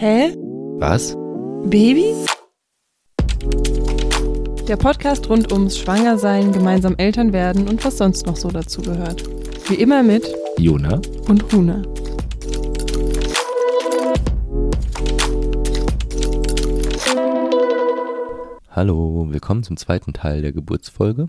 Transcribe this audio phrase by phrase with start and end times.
[0.00, 0.32] Hä?
[0.78, 1.16] Was?
[1.64, 2.14] Baby?
[4.68, 9.24] Der Podcast rund ums Schwangersein, gemeinsam Eltern werden und was sonst noch so dazu gehört.
[9.68, 11.00] Wie immer mit Jona?
[11.26, 11.82] und Huna.
[18.70, 21.28] Hallo, willkommen zum zweiten Teil der Geburtsfolge.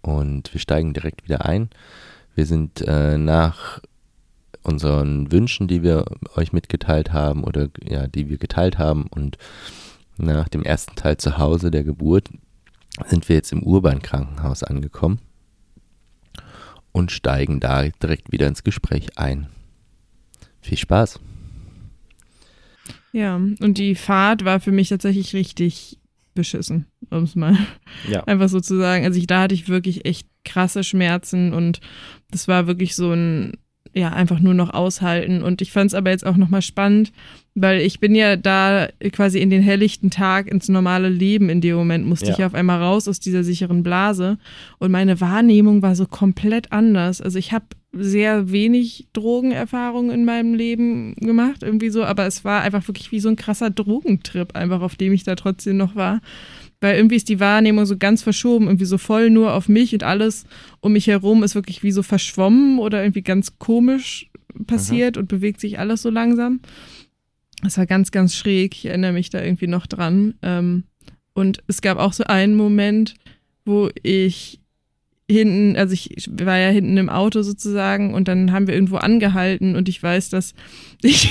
[0.00, 1.70] Und wir steigen direkt wieder ein.
[2.36, 3.80] Wir sind äh, nach
[4.64, 6.04] unseren Wünschen, die wir
[6.36, 9.38] euch mitgeteilt haben oder ja, die wir geteilt haben und
[10.16, 12.30] nach dem ersten Teil zu Hause der Geburt
[13.06, 15.18] sind wir jetzt im Urban-Krankenhaus angekommen
[16.92, 19.48] und steigen da direkt wieder ins Gespräch ein.
[20.60, 21.18] Viel Spaß.
[23.12, 25.98] Ja, und die Fahrt war für mich tatsächlich richtig
[26.34, 27.56] beschissen, um es mal
[28.08, 28.24] Ja.
[28.26, 29.04] einfach so zu sagen.
[29.04, 31.80] Also ich, da hatte ich wirklich echt krasse Schmerzen und
[32.30, 33.56] das war wirklich so ein,
[33.94, 35.42] ja, einfach nur noch aushalten.
[35.42, 37.12] Und ich fand es aber jetzt auch nochmal spannend,
[37.54, 41.76] weil ich bin ja da quasi in den helllichten Tag ins normale Leben in dem
[41.76, 42.32] Moment, musste Ja.
[42.34, 44.38] ich auf einmal raus aus dieser sicheren Blase.
[44.78, 47.20] Und meine Wahrnehmung war so komplett anders.
[47.20, 52.62] Also ich habe sehr wenig Drogenerfahrung in meinem Leben gemacht, irgendwie so, aber es war
[52.62, 56.20] einfach wirklich wie so ein krasser Drogentrip, einfach auf dem ich da trotzdem noch war.
[56.84, 60.02] Weil irgendwie ist die Wahrnehmung so ganz verschoben, irgendwie so voll nur auf mich und
[60.02, 60.44] alles
[60.80, 64.30] um mich herum ist wirklich wie so verschwommen oder irgendwie ganz komisch
[64.66, 66.60] passiert und bewegt sich alles so langsam.
[67.62, 68.74] Das war ganz, ganz schräg.
[68.74, 70.34] Ich erinnere mich da irgendwie noch dran.
[70.42, 70.84] Ähm,
[71.32, 73.14] und es gab auch so einen Moment,
[73.64, 74.60] wo ich
[75.26, 78.96] hinten, also ich ich war ja hinten im Auto sozusagen und dann haben wir irgendwo
[78.96, 80.52] angehalten und ich weiß, dass
[81.02, 81.30] ich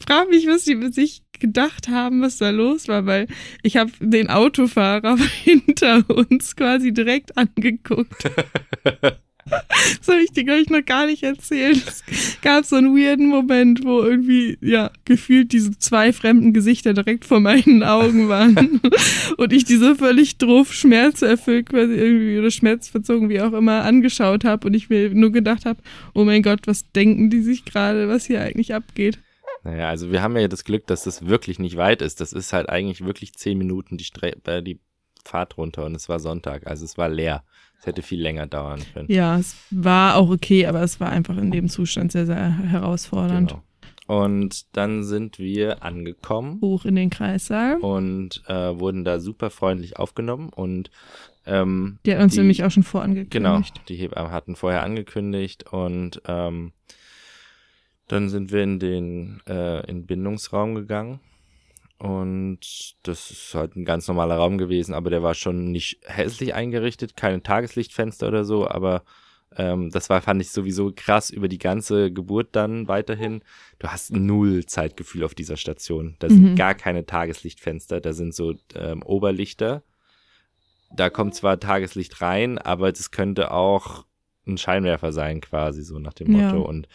[0.00, 3.26] frage mich, was die mit sich gedacht haben, was da los war, weil
[3.62, 8.30] ich habe den Autofahrer hinter uns quasi direkt angeguckt.
[9.48, 11.82] Das habe ich dir, glaube ich, noch gar nicht erzählt.
[12.10, 17.24] Es gab so einen weirden Moment, wo irgendwie, ja, gefühlt diese zwei fremden Gesichter direkt
[17.24, 18.80] vor meinen Augen waren.
[19.36, 24.66] Und ich diese völlig drauf schmerzerfüllt quasi irgendwie oder schmerzverzogen, wie auch immer, angeschaut habe
[24.66, 25.80] und ich mir nur gedacht habe,
[26.14, 29.18] oh mein Gott, was denken die sich gerade, was hier eigentlich abgeht?
[29.66, 32.20] Naja, also wir haben ja das Glück, dass das wirklich nicht weit ist.
[32.20, 34.78] Das ist halt eigentlich wirklich zehn Minuten die, Stre äh, die
[35.24, 37.42] Fahrt runter und es war Sonntag, also es war leer.
[37.80, 39.10] Es hätte viel länger dauern können.
[39.10, 43.50] Ja, es war auch okay, aber es war einfach in dem Zustand sehr, sehr herausfordernd.
[43.50, 43.62] Genau.
[44.22, 47.78] Und dann sind wir angekommen Hoch in den Kreissaal.
[47.78, 50.90] und äh, wurden da super freundlich aufgenommen und
[51.44, 53.30] ähm, Die hat uns die- nämlich auch schon vorangekündigt.
[53.30, 56.72] Genau, die Hebammen hatten vorher angekündigt und ähm,
[58.08, 61.20] dann sind wir in den äh, in Bindungsraum gegangen
[61.98, 62.58] und
[63.04, 67.16] das ist halt ein ganz normaler Raum gewesen, aber der war schon nicht hässlich eingerichtet,
[67.16, 69.02] keine Tageslichtfenster oder so, aber
[69.56, 73.40] ähm, das war, fand ich sowieso krass über die ganze Geburt dann weiterhin.
[73.78, 76.16] Du hast null Zeitgefühl auf dieser Station.
[76.18, 76.54] Da sind Mhm.
[76.56, 79.82] gar keine Tageslichtfenster, da sind so ähm, Oberlichter.
[80.94, 84.04] Da kommt zwar Tageslicht rein, aber das könnte auch
[84.46, 86.42] ein Scheinwerfer sein, quasi so nach dem Ja.
[86.52, 86.62] Motto.
[86.62, 86.86] Und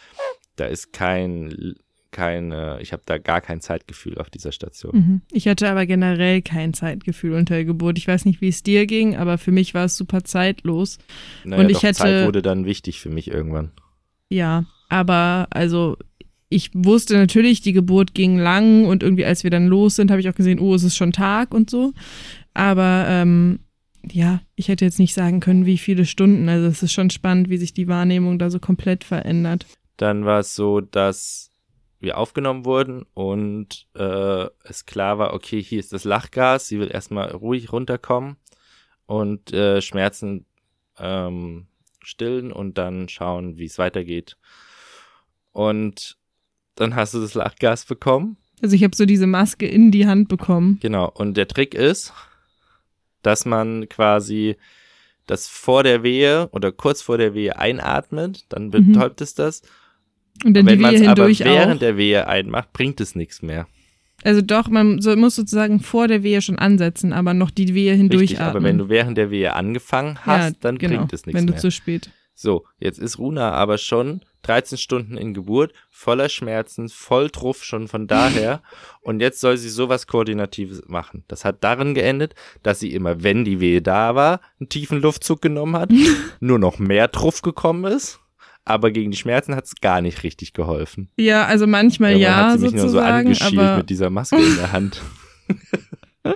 [0.56, 1.74] da ist kein,
[2.10, 4.92] kein, äh, ich habe da gar kein Zeitgefühl auf dieser Station.
[4.94, 5.20] Mhm.
[5.32, 7.96] Ich hatte aber generell kein Zeitgefühl unter der Geburt.
[7.98, 10.98] Ich weiß nicht, wie es dir ging, aber für mich war es super zeitlos.
[11.44, 13.70] Naja, Und ich doch, hätte- Zeit wurde dann wichtig für mich irgendwann.
[14.28, 15.96] Ja, aber also
[16.50, 20.20] ich wusste natürlich, die Geburt ging lang und irgendwie, als wir dann los sind, habe
[20.20, 21.94] ich auch gesehen, oh, es ist schon Tag und so.
[22.52, 23.60] Aber ähm,
[24.10, 26.48] ja, ich hätte jetzt nicht sagen können, wie viele Stunden.
[26.50, 29.64] Also es ist schon spannend, wie sich die Wahrnehmung da so komplett verändert.
[30.02, 31.52] Dann war es so, dass
[32.00, 36.90] wir aufgenommen wurden und äh, es klar war, okay, hier ist das Lachgas, sie wird
[36.90, 38.34] erstmal ruhig runterkommen
[39.06, 40.44] und äh, Schmerzen
[40.98, 41.68] ähm,
[42.02, 44.36] stillen und dann schauen, wie es weitergeht.
[45.52, 46.18] Und
[46.74, 48.36] dann hast du das Lachgas bekommen.
[48.60, 50.78] Also ich habe so diese Maske in die Hand bekommen.
[50.82, 51.12] Genau.
[51.14, 52.12] Und der Trick ist,
[53.22, 54.56] dass man quasi
[55.28, 58.70] das vor der Wehe oder kurz vor der Wehe einatmet, dann Mhm.
[58.72, 59.62] betäubt es das.
[60.44, 61.78] Und dann Wenn man es aber während auch.
[61.78, 63.66] der Wehe einmacht, bringt es nichts mehr.
[64.24, 67.94] Also doch, man so, muss sozusagen vor der Wehe schon ansetzen, aber noch die Wehe
[67.94, 71.26] hindurch Richtig, aber wenn du während der Wehe angefangen hast, ja, dann genau, bringt es
[71.26, 71.60] nichts wenn du mehr.
[71.60, 72.10] zu spät.
[72.34, 77.88] So, jetzt ist Runa aber schon 13 Stunden in Geburt, voller Schmerzen, voll Truff schon
[77.88, 78.62] von daher.
[79.00, 81.24] und jetzt soll sie sowas Koordinatives machen.
[81.28, 85.42] Das hat darin geendet, dass sie immer, wenn die Wehe da war, einen tiefen Luftzug
[85.42, 85.90] genommen hat,
[86.40, 88.20] nur noch mehr Truff gekommen ist.
[88.64, 91.08] Aber gegen die Schmerzen hat es gar nicht richtig geholfen.
[91.16, 94.36] Ja, also manchmal Irgendwann ja hat sie mich nur so angeschielt aber mit dieser Maske
[94.36, 95.02] in der Hand.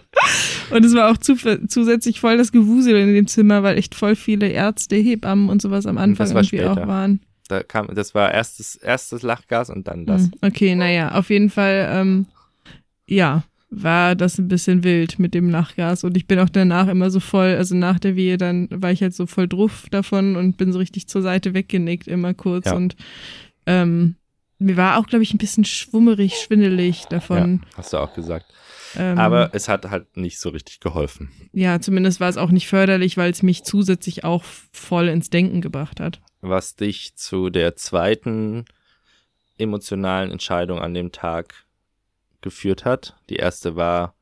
[0.70, 1.36] Und es war auch zu,
[1.68, 5.86] zusätzlich voll das Gewusel in dem Zimmer, weil echt voll viele Ärzte, Hebammen und sowas
[5.86, 6.72] am Anfang war irgendwie später.
[6.72, 7.20] auch waren.
[7.48, 10.22] Da kam, das war erstes, erstes Lachgas und dann das.
[10.22, 12.26] Hm, Okay, naja, auf jeden Fall, ähm,
[13.06, 13.44] ja,
[13.78, 17.20] war das ein bisschen wild mit dem Lachgas und ich bin auch danach immer so
[17.20, 20.72] voll, also nach der Wehe, dann war ich halt so voll druff davon und bin
[20.72, 22.74] so richtig zur Seite weggenickt, immer kurz Ja.
[22.74, 22.96] und
[23.66, 24.16] ähm,
[24.58, 27.60] mir war auch, glaube ich, ein bisschen schwummerig, schwindelig davon.
[27.72, 28.46] Ja, hast du auch gesagt.
[28.96, 31.28] Ähm, Aber es hat halt nicht so richtig geholfen.
[31.52, 34.42] ja, zumindest war es auch nicht förderlich, weil es mich zusätzlich auch
[34.72, 36.20] voll ins Denken gebracht hat.
[36.40, 38.64] Was dich zu der zweiten
[39.58, 41.65] emotionalen Entscheidung an dem Tag
[42.46, 43.16] geführt hat.
[43.28, 44.14] Die erste war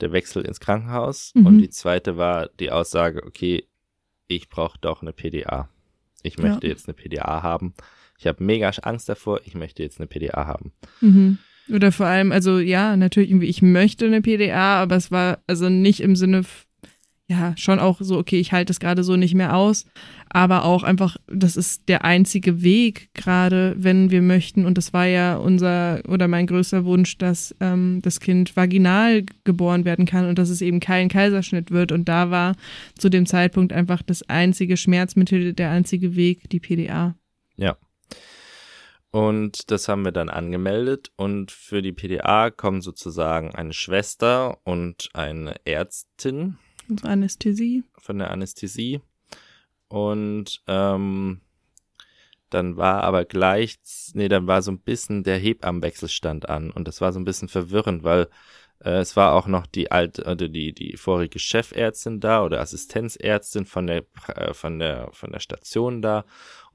[0.00, 1.46] der Wechsel ins Krankenhaus Mhm.
[1.46, 3.64] und die zweite war die Aussage, okay,
[4.28, 5.68] ich brauche doch eine PDA.
[6.22, 6.44] Ich Ja.
[6.48, 7.74] möchte jetzt eine PDA haben.
[8.18, 10.72] Ich habe mega Angst davor, ich möchte jetzt eine PDA haben.
[11.00, 11.38] Mhm.
[11.72, 15.68] Oder vor allem, also ja, natürlich irgendwie, ich möchte eine PDA, aber es war also
[15.68, 16.44] nicht im Sinne,
[17.28, 19.84] ja, schon auch so, okay, ich halte es gerade so nicht mehr aus,
[20.28, 24.64] aber auch einfach, das ist der einzige Weg gerade, wenn wir möchten.
[24.64, 29.84] Und das war ja unser oder mein größter Wunsch, dass ähm, das Kind vaginal geboren
[29.84, 31.90] werden kann und dass es eben kein Kaiserschnitt wird.
[31.90, 32.54] Und da war
[32.96, 37.16] zu dem Zeitpunkt einfach das einzige Schmerzmittel, der einzige Weg, die PDA.
[39.10, 45.08] Und das haben wir dann angemeldet und für die PDA kommen sozusagen eine Schwester und
[45.14, 46.58] eine Ärztin
[46.88, 47.84] Unsere Anästhesie.
[47.98, 49.00] von der Anästhesie.
[49.88, 51.40] Und ähm,
[52.50, 53.78] dann war aber gleich,
[54.14, 57.24] nee, dann war so ein bisschen der Hebammenwechsel stand an und das war so ein
[57.24, 58.28] bisschen verwirrend, weil
[58.84, 63.66] äh, es war auch noch die alte, oder die, die vorige Chefärztin da oder Assistenzärztin
[63.66, 66.24] von der, äh, von der, von der Station da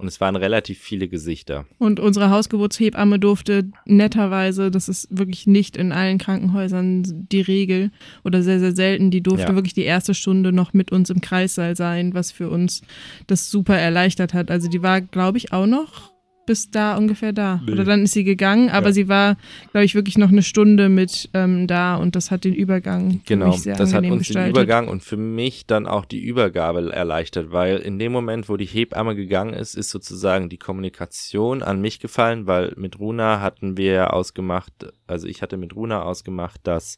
[0.02, 1.66] und es waren relativ viele Gesichter.
[1.78, 7.92] Und unsere Hausgeburtshebamme durfte netterweise, das ist wirklich nicht in allen Krankenhäusern die Regel
[8.24, 9.56] oder sehr, sehr selten, die durfte Ja.
[9.56, 12.82] wirklich die erste Stunde noch mit uns im Kreissaal sein, was für uns
[13.28, 14.52] das super erleichtert hat.
[14.52, 16.11] Also die war, glaube ich, auch noch
[16.52, 17.62] bis da ungefähr da.
[17.66, 17.72] Nee.
[17.72, 18.92] Oder dann ist sie gegangen, aber Ja.
[18.94, 19.38] sie war,
[19.72, 23.58] glaube ich, wirklich noch eine Stunde mit ähm, da und das hat den Übergang Genau,
[23.66, 24.48] das hat uns gestaltet.
[24.48, 28.58] den Übergang und für mich dann auch die Übergabe erleichtert, weil in dem Moment, wo
[28.58, 33.78] die Hebamme gegangen ist, ist sozusagen die Kommunikation an mich gefallen, weil mit Runa hatten
[33.78, 34.74] wir ausgemacht,
[35.08, 36.98] also ich hatte mit Runa ausgemacht, dass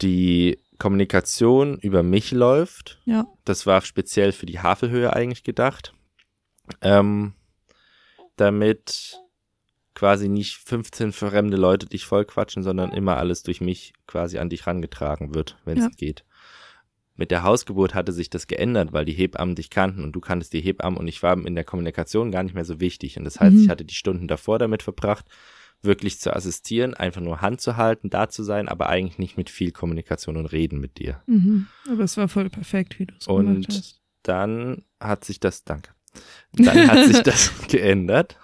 [0.00, 2.98] die Kommunikation über mich läuft.
[3.04, 3.26] Ja.
[3.44, 5.92] Das war speziell für die Havelhöhe eigentlich gedacht.
[6.80, 7.34] Ähm,
[8.36, 9.20] damit
[9.94, 14.66] quasi nicht 15 fremde Leute dich vollquatschen, sondern immer alles durch mich quasi an dich
[14.66, 15.90] rangetragen wird, wenn es Ja.
[15.96, 16.24] geht.
[17.16, 20.52] Mit der Hausgeburt hatte sich das geändert, weil die Hebammen dich kannten und du kanntest
[20.52, 23.16] die Hebammen und ich war in der Kommunikation gar nicht mehr so wichtig.
[23.16, 23.62] Und das heißt, Mhm.
[23.62, 25.26] ich hatte die Stunden davor damit verbracht,
[25.80, 29.48] wirklich zu assistieren, einfach nur Hand zu halten, da zu sein, aber eigentlich nicht mit
[29.48, 31.22] viel Kommunikation und Reden mit dir.
[31.26, 31.68] Mhm.
[31.88, 34.00] Aber es war voll perfekt, wie du es Und gemacht hast.
[34.24, 35.92] dann hat sich das, danke,
[36.52, 38.36] dann hat sich das geändert,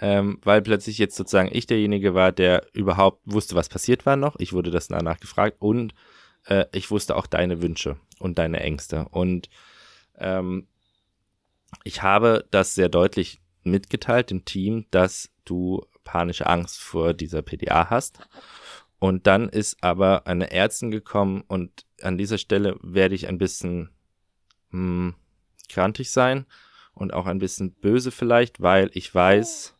[0.00, 4.36] ähm, weil plötzlich jetzt sozusagen ich derjenige war, der überhaupt wusste, was passiert war noch.
[4.38, 5.94] Ich wurde das danach gefragt und
[6.46, 9.06] äh, ich wusste auch deine Wünsche und deine Ängste.
[9.10, 9.48] Und
[10.18, 10.66] ähm,
[11.82, 17.90] ich habe das sehr deutlich mitgeteilt dem Team, dass du panische Angst vor dieser PDA
[17.90, 18.18] hast.
[18.98, 23.90] Und dann ist aber eine Ärztin gekommen und an dieser Stelle werde ich ein bisschen
[24.70, 25.14] hm,
[25.68, 26.46] grantig sein
[26.94, 29.74] und auch ein bisschen böse vielleicht, weil ich weiß,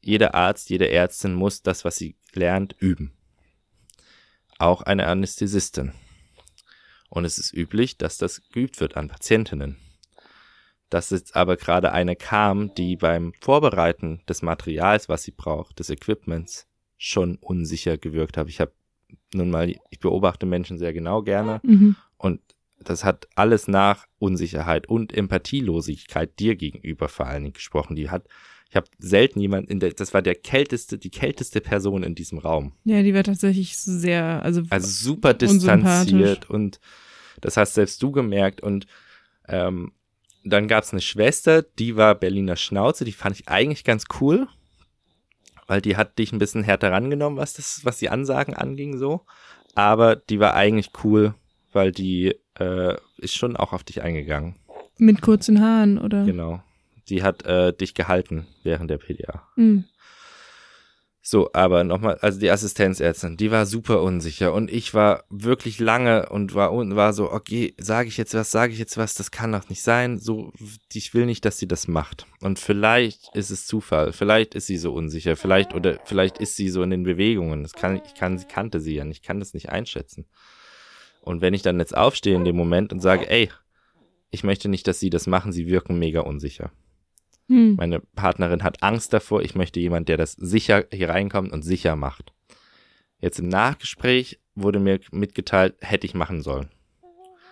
[0.00, 3.12] jeder Arzt, jede Ärztin muss das, was sie lernt, üben.
[4.58, 5.92] Auch eine Anästhesistin.
[7.08, 9.76] Und es ist üblich, dass das geübt wird an Patientinnen.
[10.90, 15.90] Dass jetzt aber gerade eine kam, die beim Vorbereiten des Materials, was sie braucht, des
[15.90, 16.66] Equipments,
[16.98, 18.48] schon unsicher gewirkt hat.
[18.48, 18.72] Ich habe
[19.34, 21.96] nun mal, ich beobachte Menschen sehr genau gerne Mhm.
[22.16, 22.40] und
[22.78, 27.96] das hat alles nach Unsicherheit und Empathielosigkeit dir gegenüber vor allen Dingen gesprochen.
[27.96, 28.26] Die hat,
[28.68, 32.38] ich habe selten jemand in der, das war der kälteste, die kälteste Person in diesem
[32.38, 32.74] Raum.
[32.84, 36.80] Ja, die war tatsächlich sehr, also, Also super distanziert und
[37.40, 38.86] das hast selbst du gemerkt und
[39.48, 39.92] ähm,
[40.44, 44.46] dann gab es eine Schwester, die war Berliner Schnauze, die fand ich eigentlich ganz cool,
[45.66, 49.22] weil die hat dich ein bisschen härter rangenommen, was das, was die Ansagen anging so,
[49.74, 51.34] aber die war eigentlich cool,
[51.72, 54.56] weil die äh, ist schon auch auf dich eingegangen.
[54.98, 56.24] mit kurzen Haaren, oder?
[56.24, 56.62] Genau.
[57.08, 59.42] Die hat äh, dich gehalten während der PDA.
[59.56, 59.84] Mhm.
[61.28, 66.28] So, aber nochmal, also die Assistenzärztin, die war super unsicher und ich war wirklich lange
[66.28, 69.32] und war und war so, okay, sage ich jetzt was, sage ich jetzt was, das
[69.32, 70.20] kann doch nicht sein.
[70.20, 70.52] So,
[70.92, 72.26] ich will nicht, dass sie das macht.
[72.42, 76.68] Und vielleicht ist es Zufall, vielleicht ist sie so unsicher, vielleicht oder vielleicht ist sie
[76.68, 77.64] so in den Bewegungen.
[77.64, 80.26] Das kann ich kann, sie kannte sie ja nicht, ich kann das nicht einschätzen.
[81.26, 83.50] Und wenn ich dann jetzt aufstehe in dem Moment und sage, ey,
[84.30, 86.70] ich möchte nicht, dass sie das machen, sie wirken mega unsicher.
[87.48, 87.74] Hm.
[87.74, 89.42] Meine Partnerin hat Angst davor.
[89.42, 92.32] Ich möchte jemand, der das sicher hier reinkommt und sicher macht.
[93.18, 96.70] Jetzt im Nachgespräch wurde mir mitgeteilt, hätte ich machen sollen.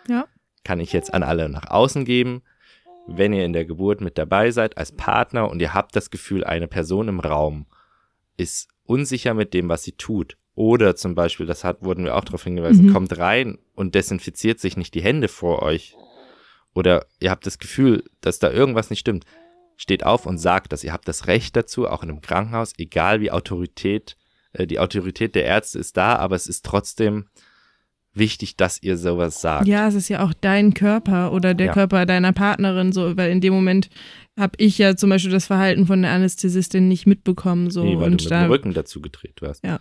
[0.09, 0.29] Ja.
[0.63, 2.43] Kann ich jetzt an alle nach außen geben.
[3.09, 6.45] Wenn ihr in der Geburt mit dabei seid als Partner und ihr habt das Gefühl,
[6.45, 7.67] eine Person im Raum
[8.37, 10.37] ist unsicher mit dem, was sie tut.
[10.57, 12.93] Oder zum Beispiel, das hat, wurden wir auch darauf hingewiesen, Mhm.
[12.93, 15.97] kommt rein und desinfiziert sich nicht die Hände vor euch.
[16.75, 19.25] Oder ihr habt das Gefühl, dass da irgendwas nicht stimmt.
[19.77, 20.85] Steht auf und sagt das.
[20.85, 24.17] Ihr habt das Recht dazu, auch in einem Krankenhaus, egal wie Autorität,
[24.53, 27.27] äh, die Autorität der Ärzte ist da, aber es ist trotzdem
[28.17, 29.67] wichtig, dass ihr sowas sagt.
[29.67, 31.73] Ja, es ist ja auch dein Körper oder der Ja.
[31.73, 33.89] Körper deiner Partnerin, so, weil in dem Moment
[34.39, 37.71] habe ich ja zum Beispiel das Verhalten von der Anästhesistin nicht mitbekommen.
[37.71, 39.65] So, nee, weil und du mit da, dem Rücken dazu gedreht warst.
[39.65, 39.81] Ja.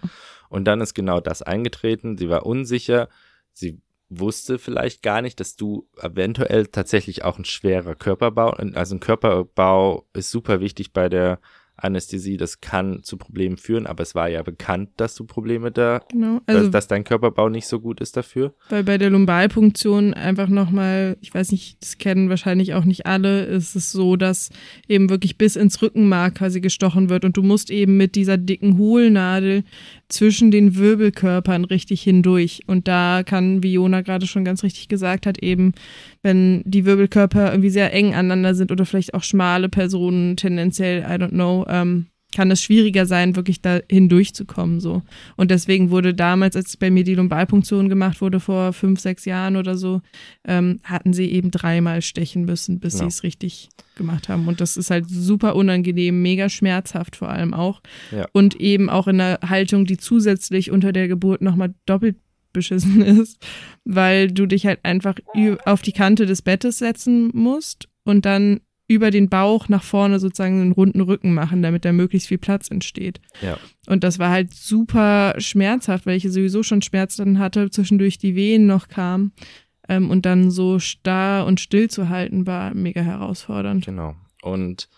[0.54, 2.16] Und dann ist genau das eingetreten.
[2.16, 3.10] Sie war unsicher.
[3.54, 9.00] Sie wusste vielleicht gar nicht, dass du eventuell tatsächlich auch ein schwerer Körperbau, also ein
[9.00, 11.40] Körperbau ist super wichtig bei der
[11.76, 12.38] Anästhesie.
[12.38, 16.40] Das kann zu Problemen führen, aber es war ja bekannt, dass du Probleme da, Genau,
[16.46, 18.54] also dass, dass dein Körperbau nicht so gut ist dafür.
[18.70, 23.46] Weil bei der Lumbalpunktion einfach nochmal, ich weiß nicht, das kennen wahrscheinlich auch nicht alle,
[23.46, 24.50] ist es so, dass
[24.88, 28.78] eben wirklich bis ins Rückenmark quasi gestochen wird und du musst eben mit dieser dicken
[28.78, 29.64] Hohlnadel
[30.10, 32.62] zwischen den Wirbelkörpern richtig hindurch.
[32.68, 35.74] Und da kann, wie Jona gerade schon ganz richtig gesagt hat, eben,
[36.22, 41.16] wenn die Wirbelkörper irgendwie sehr eng aneinander sind oder vielleicht auch schmale Personen tendenziell, I
[41.16, 45.04] don't know, ähm, kann es schwieriger sein, wirklich da hindurchzukommen, so.
[45.36, 49.56] Und deswegen wurde damals, als bei mir die Lumbalpunktion gemacht wurde, vor fünf, sechs Jahren
[49.56, 50.02] oder so,
[50.44, 53.00] ähm, hatten sie eben dreimal stechen müssen, bis Ja.
[53.02, 54.48] sie es richtig gemacht haben.
[54.48, 57.82] Und das ist halt super unangenehm, mega schmerzhaft vor allem auch.
[58.12, 58.26] Ja.
[58.34, 62.16] Und eben auch in einer Haltung, die zusätzlich unter der Geburt nochmal doppelt
[62.52, 63.38] beschissen ist,
[63.86, 65.16] weil du dich halt einfach
[65.66, 68.62] auf die Kante des Bettes setzen musst und dann
[68.94, 72.70] über den Bauch nach vorne sozusagen einen runden Rücken machen, damit da möglichst viel Platz
[72.70, 73.20] entsteht.
[73.42, 73.58] Ja.
[73.88, 78.66] Und das war halt super schmerzhaft, weil ich sowieso schon Schmerzen hatte, zwischendurch die Wehen
[78.66, 79.34] noch kamen.
[79.90, 83.86] Ähm, und dann so starr und still zu halten, war mega herausfordernd.
[83.86, 84.16] Genau.
[84.42, 84.90] Und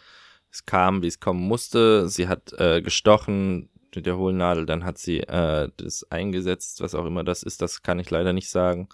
[0.52, 2.08] es kam, wie es kommen musste.
[2.08, 7.06] Sie hat äh, gestochen mit der Hohlnadel, dann hat sie äh, das eingesetzt, was auch
[7.06, 8.90] immer das ist, das kann ich leider nicht sagen.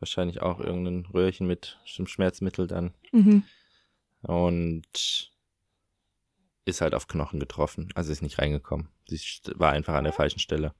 [0.00, 2.92] Wahrscheinlich auch irgendein Röhrchen mit Schmerzmittel dann.
[3.12, 3.44] Mhm.
[4.26, 5.30] Und
[6.64, 7.88] ist halt auf Knochen getroffen.
[7.94, 8.88] Also ist nicht reingekommen.
[9.06, 9.20] Sie
[9.54, 10.74] war einfach an der falschen Stelle.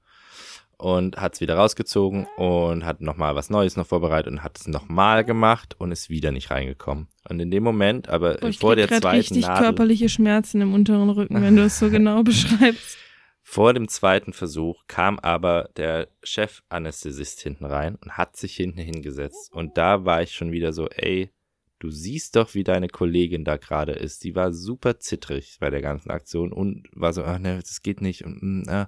[0.77, 4.67] Und hat es wieder rausgezogen und hat nochmal was Neues noch vorbereitet und hat es
[4.67, 7.07] nochmal gemacht und ist wieder nicht reingekommen.
[7.29, 10.73] Und in dem Moment, aber Boah, ich vor der zweiten richtig Nadel, körperliche Schmerzen im
[10.73, 12.97] unteren Rücken, wenn du es so genau beschreibst.
[13.41, 19.53] vor dem zweiten Versuch kam aber der Chefanästhesist hinten rein und hat sich hinten hingesetzt.
[19.53, 21.31] Und da war ich schon wieder so, ey,
[21.79, 24.23] du siehst doch, wie deine Kollegin da gerade ist.
[24.23, 28.01] Die war super zittrig bei der ganzen Aktion und war so, ach ne, das geht
[28.01, 28.23] nicht.
[28.23, 28.85] Und, äh.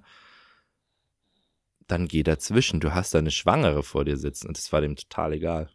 [1.87, 2.81] Dann geh dazwischen.
[2.81, 5.69] Du hast da eine Schwangere vor dir sitzen und das war dem total egal.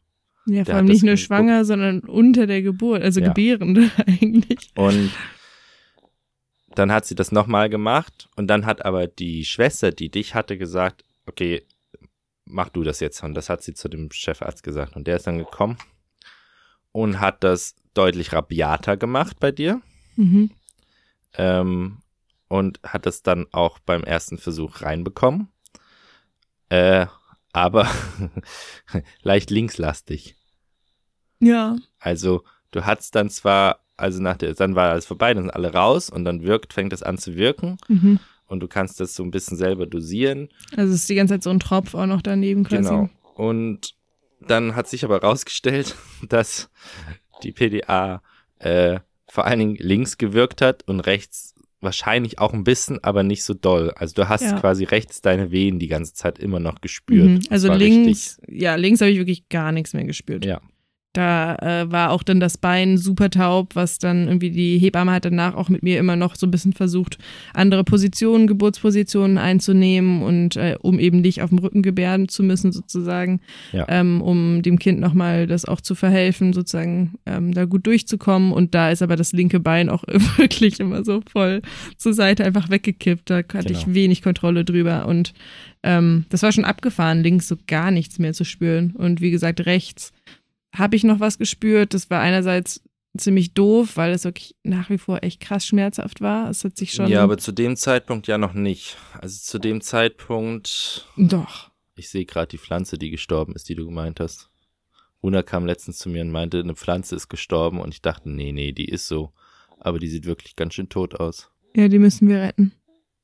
[0.44, 3.28] Ja, vor allem nicht nur schwanger, sondern unter der Geburt, also Ja.
[3.28, 4.70] Gebärende eigentlich.
[4.74, 5.10] Und
[6.74, 10.58] dann hat sie das nochmal gemacht und dann hat aber die Schwester, die dich hatte,
[10.58, 11.62] gesagt, okay,
[12.44, 13.22] mach du das jetzt.
[13.22, 14.96] Und das hat sie zu dem Chefarzt gesagt.
[14.96, 15.78] Und der ist dann gekommen
[16.92, 19.80] und hat das deutlich rabiater gemacht bei dir.
[20.16, 20.50] Mhm.
[21.34, 21.98] Ähm,
[22.48, 25.48] und hat das dann auch beim ersten Versuch reinbekommen.
[26.68, 27.06] Äh,
[27.52, 27.88] aber
[29.22, 30.36] leicht linkslastig.
[31.40, 31.76] Ja.
[31.98, 35.72] Also du hattest dann zwar, also nach der, dann war alles vorbei, dann sind alle
[35.72, 38.18] raus und dann wirkt, fängt es an zu wirken Mhm.
[38.46, 40.48] und du kannst das so ein bisschen selber dosieren.
[40.76, 42.82] Also es ist die ganze Zeit so ein Tropf auch noch daneben quasi.
[42.88, 43.08] Genau.
[43.34, 43.94] Und
[44.48, 45.96] dann hat sich aber rausgestellt,
[46.28, 46.70] dass
[47.42, 48.22] die PDA
[48.58, 53.42] äh, vor allen Dingen links gewirkt hat und rechts wahrscheinlich auch ein bisschen, aber nicht
[53.42, 53.90] so doll.
[53.96, 54.60] Also du hast Ja.
[54.60, 57.26] quasi rechts deine Wehen die ganze Zeit immer noch gespürt.
[57.28, 57.40] Mhm.
[57.50, 60.44] Also links, ja, links habe ich wirklich gar nichts mehr gespürt.
[60.44, 60.60] Ja.
[61.14, 65.26] Da äh, war auch dann das Bein super taub, was dann irgendwie die Hebamme hat
[65.26, 67.18] danach auch mit mir immer noch so ein bisschen versucht,
[67.52, 72.72] andere Positionen, Geburtspositionen einzunehmen und äh, um eben nicht auf dem Rücken gebären zu müssen
[72.72, 73.40] sozusagen,
[73.72, 73.84] Ja.
[73.88, 78.50] ähm, um dem Kind nochmal das auch zu verhelfen, sozusagen ähm, da gut durchzukommen.
[78.52, 80.04] Und da ist aber das linke Bein auch
[80.38, 81.60] wirklich immer so voll
[81.98, 83.28] zur Seite einfach weggekippt.
[83.28, 83.94] Da hatte ich Genau.
[83.94, 85.34] wenig Kontrolle drüber und
[85.82, 88.92] ähm, das war schon abgefahren, links so gar nichts mehr zu spüren.
[88.96, 90.12] Und wie gesagt, rechts
[90.72, 91.94] habe ich noch was gespürt.
[91.94, 92.82] Das war einerseits
[93.16, 96.48] ziemlich doof, weil es wirklich nach wie vor echt krass schmerzhaft war.
[96.48, 97.08] Es hat sich schon.
[97.08, 98.96] Ja, aber zu dem Zeitpunkt ja noch nicht.
[99.20, 101.70] Also zu dem Zeitpunkt doch.
[101.94, 104.50] Ich sehe gerade die Pflanze, die gestorben ist, die du gemeint hast.
[105.20, 108.50] Una kam letztens zu mir und meinte, eine Pflanze ist gestorben und ich dachte, nee,
[108.50, 109.32] nee, die ist so.
[109.78, 111.50] Aber die sieht wirklich ganz schön tot aus.
[111.76, 112.72] Ja, die müssen wir retten.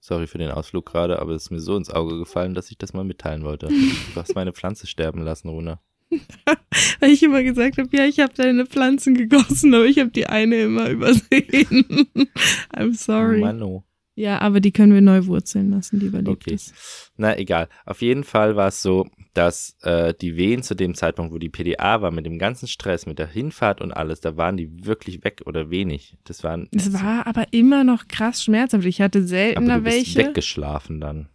[0.01, 2.79] Sorry für den Ausflug gerade, aber es ist mir so ins Auge gefallen, dass ich
[2.79, 3.67] das mal mitteilen wollte.
[3.67, 5.81] Du hast meine Pflanze sterben lassen, Runa.
[7.01, 10.27] Weil ich immer gesagt habe, ja, ich habe deine Pflanzen gegossen, aber ich habe die
[10.27, 11.27] eine immer übersehen.
[12.75, 13.41] I'm sorry.
[13.41, 13.85] Mano.
[14.15, 16.55] Ja, aber die können wir neu wurzeln lassen, die überlebt Okay.
[16.55, 17.13] ist.
[17.17, 17.69] Na, egal.
[17.87, 21.49] Auf jeden Fall war es so, dass äh, die Wehen zu dem Zeitpunkt, wo die
[21.51, 25.23] PDA war, mit dem ganzen Stress, mit der Hinfahrt und alles, da waren die wirklich
[25.23, 26.17] weg oder wenig.
[26.25, 26.69] Das waren.
[26.75, 28.85] Es war aber immer noch krass schmerzhaft.
[28.87, 30.19] Ich hatte aber seltener du bist welche.
[30.19, 31.29] weggeschlafen dann.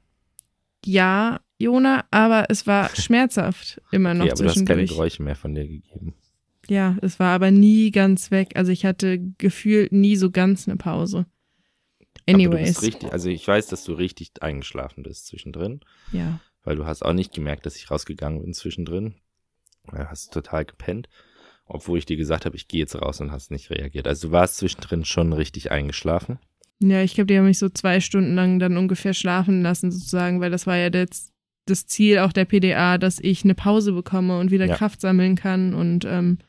[0.83, 4.89] Ja, Jona, aber es war schmerzhaft immer noch Okay, aber du hast keine zwischendurch.
[4.89, 6.13] Geräusche mehr von dir gegeben.
[6.69, 8.51] Ja, es war aber nie ganz weg.
[8.55, 11.25] Also ich hatte gefühlt nie so ganz eine Pause.
[12.25, 12.81] Anyways.
[12.81, 15.81] richtig, also ich weiß, dass du richtig eingeschlafen bist zwischendrin,
[16.13, 16.39] Ja.
[16.63, 19.15] weil du hast auch nicht gemerkt, dass ich rausgegangen bin zwischendrin.
[19.91, 21.09] Du hast total gepennt,
[21.65, 24.07] obwohl ich dir gesagt habe, ich gehe jetzt raus und hast nicht reagiert.
[24.07, 26.39] Also du warst zwischendrin schon richtig eingeschlafen.
[26.79, 30.39] Ja, ich glaube, die haben mich so zwei Stunden lang dann ungefähr schlafen lassen, sozusagen,
[30.39, 31.32] weil das war ja das,
[31.65, 34.75] das Ziel auch der PDA, dass ich eine Pause bekomme und wieder Ja.
[34.75, 36.39] Kraft sammeln kann und ähm,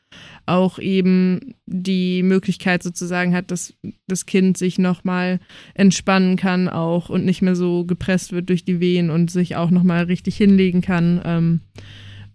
[0.45, 3.73] auch eben die Möglichkeit sozusagen hat, dass
[4.07, 5.39] das Kind sich nochmal
[5.73, 9.71] entspannen kann auch und nicht mehr so gepresst wird durch die Wehen und sich auch
[9.71, 11.21] nochmal richtig hinlegen kann.
[11.25, 11.61] Ähm,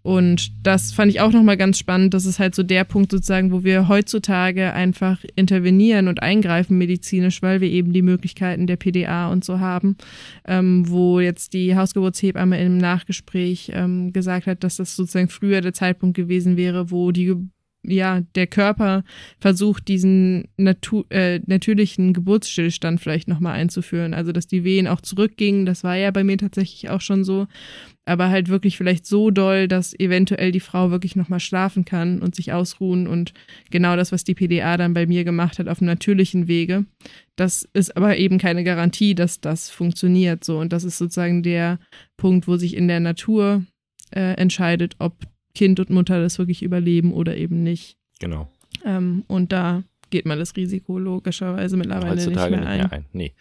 [0.02, 2.14] und das fand ich auch nochmal ganz spannend.
[2.14, 7.42] Das ist halt so der Punkt sozusagen, wo wir heutzutage einfach intervenieren und eingreifen medizinisch,
[7.42, 9.97] weil wir eben die Möglichkeiten der PDA und so haben.
[10.47, 15.75] Ähm, wo jetzt die Hausgeburtshebamme im Nachgespräch ähm, gesagt hat, dass das sozusagen früher der
[15.75, 17.35] Zeitpunkt gewesen wäre, wo die
[17.82, 19.04] ja, der Körper
[19.38, 24.12] versucht, diesen natu äh, natürlichen Geburtsstillstand vielleicht nochmal einzuführen.
[24.12, 27.46] Also, dass die Wehen auch zurückgingen, das war ja bei mir tatsächlich auch schon so.
[28.04, 32.34] Aber halt wirklich vielleicht so doll, dass eventuell die Frau wirklich nochmal schlafen kann und
[32.34, 33.06] sich ausruhen.
[33.06, 33.32] Und
[33.70, 36.84] genau das, was die PDA dann bei mir gemacht hat, auf dem natürlichen Wege.
[37.37, 40.58] Das ist aber eben keine Garantie, dass das funktioniert so.
[40.58, 41.78] Und das ist sozusagen der
[42.18, 43.64] Punkt, wo sich in der Natur
[44.10, 45.14] äh, entscheidet, ob
[45.54, 47.97] Kind und Mutter das wirklich überleben oder eben nicht.
[48.19, 48.50] Genau.
[48.84, 53.06] Ähm, und da geht man das Risiko logischerweise mittlerweile Heutzutage nicht mehr ein.
[53.13, 53.34] Nee.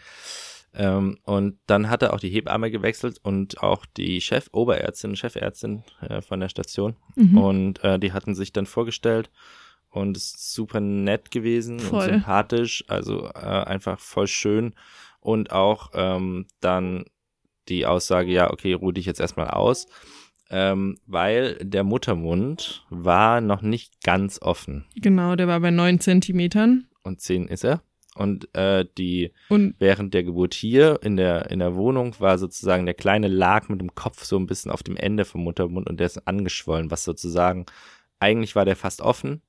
[0.74, 5.84] Ähm, und dann hat er auch die Hebamme gewechselt und auch die Chef, Oberärztin, Chefärztin
[6.02, 6.96] äh, von der Station.
[7.16, 7.38] Mhm.
[7.38, 9.32] Und äh, die hatten sich dann vorgestellt
[9.90, 12.04] und es ist super nett gewesen Voll.
[12.04, 14.76] und sympathisch, also äh, einfach voll schön.
[15.20, 17.06] Und auch ähm, dann
[17.68, 19.88] die Aussage, ja, okay, ruh dich jetzt erstmal aus,
[20.50, 24.86] ähm, weil der Muttermund war noch nicht ganz offen.
[24.96, 26.88] Genau, der war bei neun Zentimetern.
[27.04, 27.82] Und zehn ist er.
[28.16, 32.86] Und äh, die Und während der Geburt hier in der, in der Wohnung war sozusagen
[32.86, 36.00] der Kleine lag mit dem Kopf so ein bisschen auf dem Ende vom Muttermund und
[36.00, 37.66] der ist angeschwollen, was sozusagen,
[38.20, 39.42] eigentlich war der fast offen,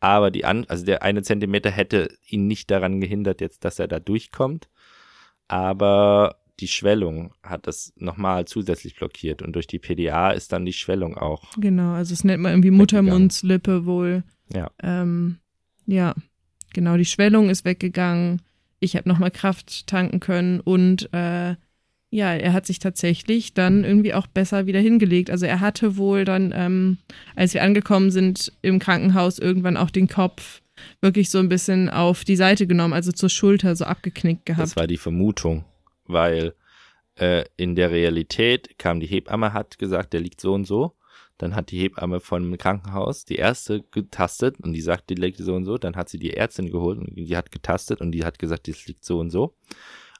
[0.00, 3.88] aber die an, also der eine Zentimeter hätte ihn nicht daran gehindert jetzt, dass er
[3.88, 4.68] da durchkommt,
[5.46, 10.72] aber die Schwellung hat das nochmal zusätzlich blockiert und durch die PDA ist dann die
[10.72, 12.70] Schwellung auch, genau, also es nennt man irgendwie.
[12.70, 14.24] Muttermundslippe wohl.
[14.52, 15.38] ja, Ähm,
[15.86, 16.14] ja,
[16.72, 18.42] genau, die Schwellung ist weggegangen.
[18.80, 21.56] Ich habe nochmal Kraft tanken können und äh,
[22.10, 25.30] ja, er hat sich tatsächlich dann irgendwie auch besser wieder hingelegt.
[25.30, 26.98] Also er hatte wohl dann, ähm,
[27.36, 30.62] als wir angekommen sind im Krankenhaus, irgendwann auch den Kopf
[31.00, 34.62] wirklich so ein bisschen auf die Seite genommen, also zur Schulter so abgeknickt gehabt.
[34.62, 35.64] Das war die Vermutung,
[36.08, 36.54] weil
[37.16, 40.94] äh, in der Realität kam die Hebamme, hat gesagt, der liegt so und so.
[41.36, 45.54] Dann hat die Hebamme vom Krankenhaus die erste getastet und die sagt, die liegt so
[45.54, 45.78] und so.
[45.78, 48.86] Dann hat sie die Ärztin geholt und die hat getastet und die hat gesagt, das
[48.86, 49.54] liegt so und so.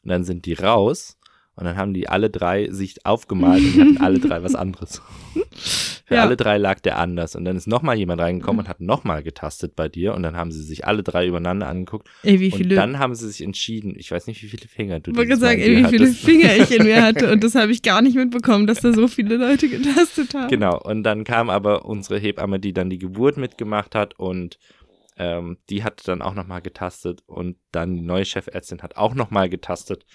[0.05, 1.19] Und dann sind die raus
[1.57, 5.03] und dann haben die alle drei sich aufgemalt und hatten alle drei was anderes.
[6.09, 6.23] Für Ja.
[6.23, 7.37] alle drei lag der anders.
[7.37, 10.15] Und dann ist nochmal jemand reingekommen und hat nochmal getastet bei dir.
[10.15, 12.09] Und dann haben sie sich alle drei übereinander angeguckt.
[12.23, 15.01] Ey, wie und viele dann haben sie sich entschieden, ich weiß nicht, wie viele Finger
[15.01, 16.25] du Ich wollte sagen, ey, wie dir viele hattest.
[16.25, 17.31] Finger ich in mir hatte.
[17.31, 20.49] Und das habe ich gar nicht mitbekommen, dass da so viele Leute getastet haben.
[20.49, 24.19] Genau, und dann kam aber unsere Hebamme, die dann die Geburt mitgemacht hat.
[24.19, 24.59] Und
[25.19, 27.21] ähm, die hat dann auch nochmal getastet.
[27.27, 30.07] Und dann die neue Chefärztin hat auch nochmal getastet.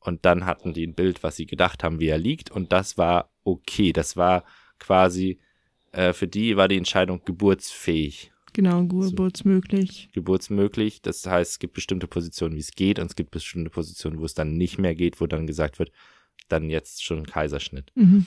[0.00, 2.50] Und dann hatten die ein Bild, was sie gedacht haben, wie er liegt.
[2.50, 4.42] Und das war okay, das war
[4.78, 5.38] quasi,
[5.92, 8.32] äh, für die war die Entscheidung geburtsfähig.
[8.52, 10.08] Genau, geburtsmöglich.
[10.12, 11.02] geburtsmöglich.
[11.02, 14.24] Das heißt, es gibt bestimmte Positionen, wie es geht, und es gibt bestimmte Positionen, wo
[14.24, 15.92] es dann nicht mehr geht, wo dann gesagt wird,
[16.48, 17.92] dann jetzt schon Kaiserschnitt.
[17.94, 18.24] Mhm.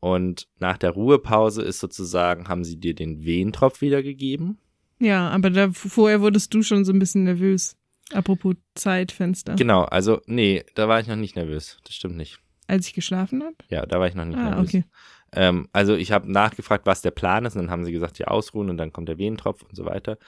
[0.00, 4.58] Und nach der Ruhepause ist sozusagen, haben sie dir den Wehentropf wiedergegeben.
[5.00, 7.76] Ja, aber da, vorher wurdest du schon so ein bisschen nervös.
[8.12, 9.54] Apropos Zeitfenster.
[9.56, 11.76] Genau, also nee, da war ich noch nicht nervös.
[11.84, 12.38] Das stimmt nicht.
[12.68, 13.56] Als ich geschlafen habe?
[13.68, 14.68] Ja, da war ich noch nicht Ah, nervös.
[14.68, 14.84] okay.
[15.32, 18.28] Ähm, also ich habe nachgefragt, was der Plan ist, und dann haben sie gesagt, ja,
[18.28, 20.18] ausruhen und dann kommt der Wehentropf und so weiter.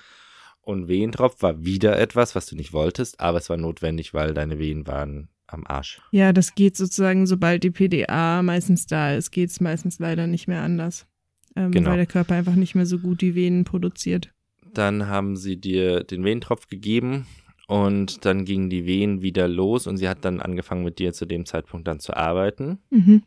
[0.62, 4.58] Und Wehentropf war wieder etwas, was du nicht wolltest, aber es war notwendig, weil deine
[4.58, 6.00] Wehen waren am Arsch.
[6.12, 10.48] Ja, das geht sozusagen, sobald die PDA meistens da ist, geht es meistens leider nicht
[10.48, 11.06] mehr anders.
[11.56, 11.90] Ähm, Genau.
[11.90, 14.32] Weil der Körper einfach nicht mehr so gut die Venen produziert.
[14.72, 17.26] Dann haben sie dir den Wehentropf gegeben
[17.66, 21.26] und dann gingen die Wehen wieder los und sie hat dann angefangen mit dir zu
[21.26, 22.78] dem Zeitpunkt dann zu arbeiten.
[22.90, 23.22] Mhm.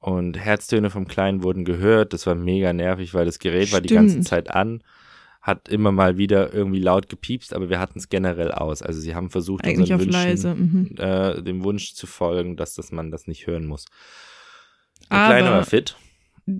[0.00, 2.12] Und Herztöne vom Kleinen wurden gehört.
[2.12, 4.28] Das war mega nervig, weil das Gerät war die ganze Stimmt.
[4.28, 4.82] Zeit an,
[5.42, 8.80] hat immer mal wieder irgendwie laut gepiepst, aber wir hatten es generell aus.
[8.82, 10.90] Also sie haben versucht, Eigentlich unseren Wünschen.
[10.92, 10.96] Mhm.
[10.98, 13.86] Äh, dem Wunsch zu folgen, dass das man das nicht hören muss.
[15.10, 15.96] Der Aber- Kleine war fit.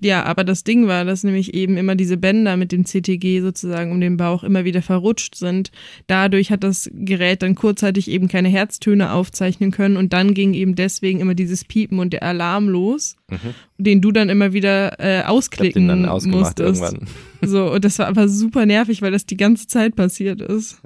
[0.02, 3.90] Ja, aber das Ding war, dass nämlich eben immer diese Bänder mit dem CTG sozusagen
[3.90, 5.70] um den Bauch immer wieder verrutscht sind.
[6.08, 10.74] Dadurch hat das Gerät dann kurzzeitig eben keine Herztöne aufzeichnen können und dann ging eben
[10.74, 13.54] deswegen immer dieses Piepen und der Alarm los, Mhm.
[13.78, 16.82] den du dann immer wieder äh, Ich hab ausklicken den dann ausgemacht musstest.
[16.92, 17.08] irgendwann.
[17.40, 20.82] So, und das war aber super nervig, weil das die ganze Zeit passiert ist.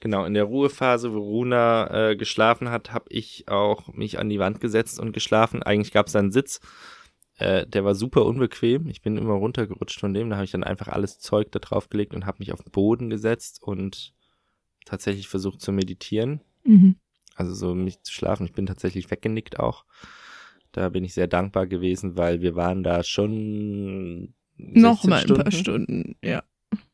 [0.00, 4.38] Genau, in der Ruhephase, wo Runa äh, geschlafen hat, habe ich auch mich an die
[4.38, 5.62] Wand gesetzt und geschlafen.
[5.62, 6.60] Eigentlich gab es da einen Sitz,
[7.36, 8.88] äh, der war super unbequem.
[8.88, 10.30] Ich bin immer runtergerutscht von dem.
[10.30, 12.72] Da habe ich dann einfach alles Zeug da drauf gelegt und habe mich auf den
[12.72, 14.14] Boden gesetzt und
[14.84, 16.40] tatsächlich versucht zu meditieren.
[16.64, 16.96] Mhm.
[17.34, 18.46] Also so mich zu schlafen.
[18.46, 19.84] Ich bin tatsächlich weggenickt auch.
[20.72, 25.34] Da bin ich sehr dankbar gewesen, weil wir waren da schon 16 Noch mal ein
[25.34, 26.42] paar Stunden, ja.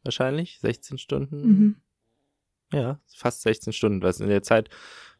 [0.02, 1.46] Wahrscheinlich 16 Stunden.
[1.46, 1.76] Mhm.
[2.72, 4.02] Ja, fast 16 Stunden.
[4.02, 4.70] Was in der Zeit,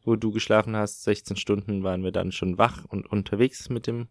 [0.03, 4.07] wo du geschlafen hast, 16 Stunden waren wir dann schon wach und unterwegs mit dem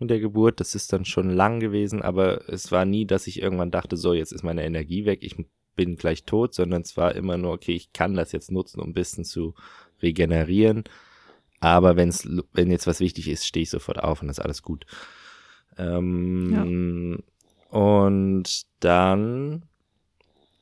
[0.00, 0.60] mit der Geburt.
[0.60, 4.12] Das ist dann schon lang gewesen, aber es war nie, dass ich irgendwann dachte, so
[4.12, 5.36] jetzt ist meine Energie weg, ich
[5.76, 8.90] bin gleich tot, sondern es war immer nur, okay, ich kann das jetzt nutzen, um
[8.90, 9.54] ein bisschen zu
[10.02, 10.84] regenerieren.
[11.60, 14.86] Aber wenn's, wenn jetzt was wichtig ist, stehe ich sofort auf und ist alles gut.
[15.76, 17.22] Ähm,
[17.70, 19.62] Und dann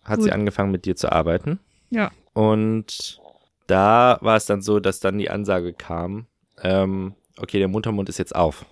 [0.05, 0.33] hat sie Gut.
[0.33, 1.59] angefangen mit dir zu arbeiten.
[1.90, 2.11] Ja.
[2.35, 3.20] Und
[3.66, 6.27] da war es dann so, dass dann die Ansage kam,
[6.62, 8.66] ähm, okay, der Muttermund ist jetzt auf.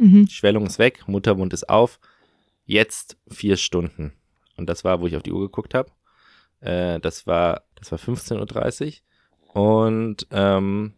[0.00, 0.26] Mhm.
[0.26, 2.00] Die Schwellung ist weg, Muttermund ist auf.
[2.64, 4.12] Jetzt vier Stunden.
[4.56, 5.90] Und das war, wo ich auf die Uhr geguckt habe.
[6.60, 9.00] Äh, das war, das war 15.30
[9.54, 9.62] Uhr.
[9.62, 10.94] Und ähm,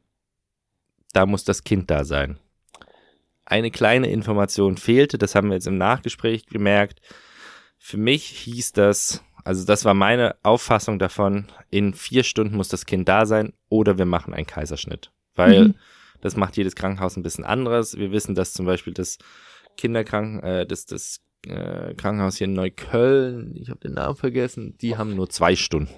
[1.12, 2.38] da muss das Kind da sein.
[3.44, 7.00] Eine kleine Information fehlte, das haben wir jetzt im Nachgespräch gemerkt.
[7.78, 12.86] Für mich hieß das, also das war meine Auffassung davon, in vier Stunden muss das
[12.86, 15.10] Kind da sein oder wir machen einen Kaiserschnitt.
[15.34, 15.74] Weil Mhm.
[16.22, 17.98] Das macht jedes Krankenhaus ein bisschen anderes.
[17.98, 19.18] Wir wissen, dass zum Beispiel das
[19.76, 24.96] Kinderkranken, äh, das, das äh, Krankenhaus hier in Neukölln, ich habe den Namen vergessen, die
[24.96, 25.92] haben nur zwei Stunden.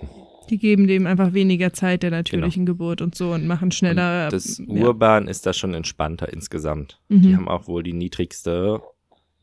[0.51, 4.25] Die geben dem einfach weniger Zeit der natürlichen Geburt und so und machen schneller.
[4.25, 7.01] Und das ja, Urban ist da schon entspannter insgesamt.
[7.09, 7.23] Mhm.
[7.23, 8.83] Die haben auch wohl die niedrigste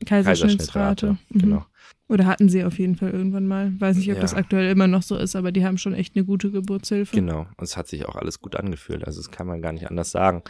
[0.04, 1.06] Kaiserschnittsrate.
[1.06, 1.18] Kaiserschnittrate.
[1.30, 1.38] Mhm.
[1.40, 1.66] Genau.
[2.08, 3.72] Oder hatten sie auf jeden Fall irgendwann mal.
[3.78, 4.20] Weiß nicht, ob Ja.
[4.20, 7.14] das aktuell immer noch so ist, aber die haben schon echt eine gute Geburtshilfe.
[7.16, 7.46] Genau.
[7.56, 9.06] Und es hat sich auch alles gut angefühlt.
[9.06, 10.42] Also das kann man gar nicht anders sagen.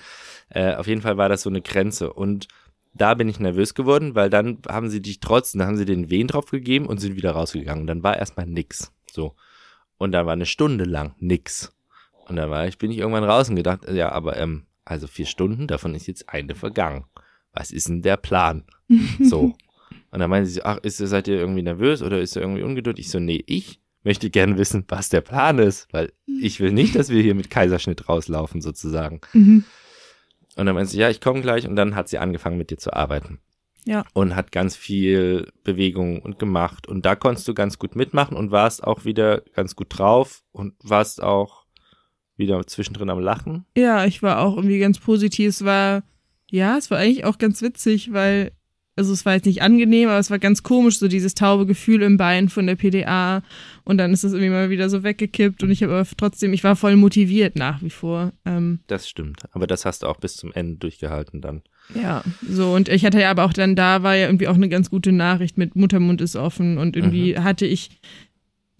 [0.48, 2.12] Äh, auf jeden Fall war das so eine Grenze.
[2.12, 2.48] Und
[2.94, 6.10] da bin ich nervös geworden, weil dann haben sie dich trotzdem, dann haben sie den
[6.10, 7.86] Wehen drauf gegeben und sind wieder rausgegangen.
[7.86, 8.92] Dann war erstmal nix.
[9.10, 9.34] So.
[9.98, 11.72] Und dann war eine Stunde lang nix.
[12.26, 15.26] Und dann war ich, bin ich irgendwann raus und gedacht, ja, aber ähm, also vier
[15.26, 17.04] Stunden, davon ist jetzt eine vergangen.
[17.52, 18.64] Was ist denn der Plan?
[19.22, 19.54] So.
[20.12, 23.07] Und dann meinte sie, ach, ist, seid ihr irgendwie nervös oder ist ihr irgendwie ungeduldig?
[23.07, 26.94] Ich so, nee, ich möchte gerne wissen, was der Plan ist, weil ich will nicht,
[26.94, 29.20] dass wir hier mit Kaiserschnitt rauslaufen, sozusagen.
[29.33, 29.64] Mhm.
[30.57, 31.66] Und dann meinte sie, ja, ich komme gleich.
[31.66, 33.40] Und dann hat sie angefangen, mit dir zu arbeiten.
[33.85, 34.05] Ja.
[34.12, 36.87] Und hat ganz viel Bewegung und gemacht.
[36.87, 40.75] Und da konntest du ganz gut mitmachen und warst auch wieder ganz gut drauf und
[40.83, 41.64] warst auch
[42.37, 43.64] wieder zwischendrin am Lachen.
[43.77, 45.48] Ja, ich war auch irgendwie ganz positiv.
[45.48, 46.03] Es war,
[46.51, 48.53] ja, es war eigentlich auch ganz witzig, weil,
[48.96, 52.02] also es war jetzt nicht angenehm, aber es war ganz komisch, so dieses taube Gefühl
[52.02, 53.42] im Bein von der PDA.
[53.85, 56.62] Und dann ist es irgendwie mal wieder so weggekippt und ich habe aber trotzdem, ich
[56.62, 58.33] war voll motiviert nach wie vor.
[58.44, 59.40] Ähm, Das stimmt.
[59.52, 61.62] Aber das hast du auch bis zum Ende durchgehalten dann.
[61.94, 64.68] Ja, so und ich hatte ja aber auch dann da war ja irgendwie auch eine
[64.68, 67.42] ganz gute Nachricht mit Muttermund ist offen und irgendwie Mhm.
[67.44, 67.90] hatte ich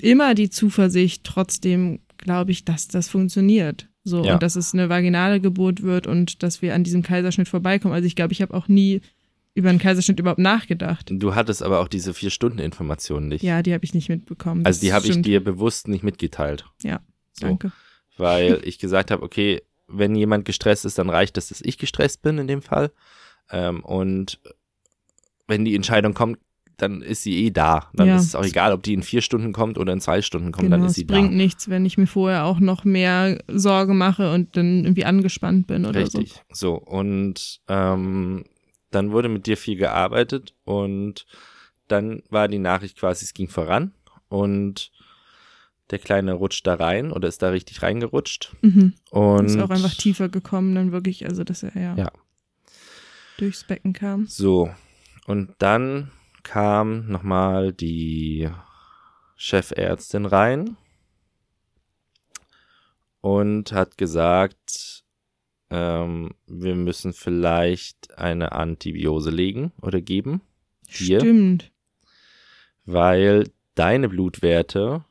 [0.01, 3.89] immer die Zuversicht trotzdem, glaube ich, dass das funktioniert.
[4.05, 4.35] So Ja.
[4.35, 7.95] und dass es eine vaginale Geburt wird und dass wir an diesem Kaiserschnitt vorbeikommen.
[7.95, 9.01] Also ich glaube, ich habe auch nie
[9.55, 11.11] über einen Kaiserschnitt überhaupt nachgedacht.
[11.13, 13.43] Du hattest aber auch diese vier Stunden Informationen nicht.
[13.43, 14.65] Ja, die habe ich nicht mitbekommen.
[14.65, 16.65] Also die habe ich dir bewusst nicht mitgeteilt.
[16.83, 17.01] Ja,
[17.33, 17.47] So.
[17.47, 17.73] Danke.
[18.17, 22.23] weil ich gesagt habe, okay, wenn jemand gestresst ist, dann reicht es, dass ich gestresst
[22.23, 22.93] bin in dem Fall.
[23.51, 24.41] Ähm, und
[25.47, 26.39] wenn die Entscheidung kommt,
[26.79, 27.91] dann ist sie eh da.
[27.93, 28.17] Dann Ja.
[28.17, 30.65] ist es auch egal, ob die in vier Stunden kommt oder in zwei Stunden kommt,
[30.65, 31.37] Genau, dann ist es sie bringt da.
[31.37, 35.85] nichts, wenn ich mir vorher auch noch mehr Sorge mache und dann irgendwie angespannt bin
[35.85, 36.41] oder Richtig.
[36.51, 38.45] So, und ähm,
[38.95, 41.27] dann wurde mit dir viel gearbeitet und
[41.89, 43.93] dann war die Nachricht quasi, es ging voran
[44.29, 44.93] und
[45.91, 48.55] Der Kleine rutscht da rein oder ist da richtig reingerutscht.
[48.63, 48.95] Mhm.
[49.11, 52.11] Und Ist auch einfach tiefer gekommen, dann wirklich, also dass er ja, Ja.
[53.37, 54.27] durchs Becken kam.
[54.27, 54.71] So,
[55.27, 56.11] und dann
[56.45, 58.49] kam nochmal die
[59.37, 60.77] Chefärztin rein
[63.21, 65.02] und hat gesagt,
[65.73, 70.43] ähm, wir müssen vielleicht eine Antibiose legen oder geben,
[70.99, 71.21] Dir?
[71.21, 71.73] Stimmt.
[72.85, 75.05] weil deine Blutwerte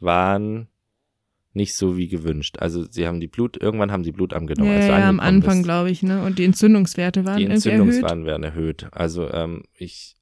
[0.00, 0.68] waren
[1.54, 2.58] nicht so wie gewünscht.
[2.58, 4.70] Also sie haben die Blut, irgendwann haben sie Blut angenommen.
[4.70, 6.22] Ja, ja, am Anfang, glaube ich, ne?
[6.22, 7.80] Und die Entzündungswerte waren Die irgendwie erhöht.
[7.80, 8.86] Entzündungswerte werden erhöht.
[8.92, 10.16] Also ähm, ich,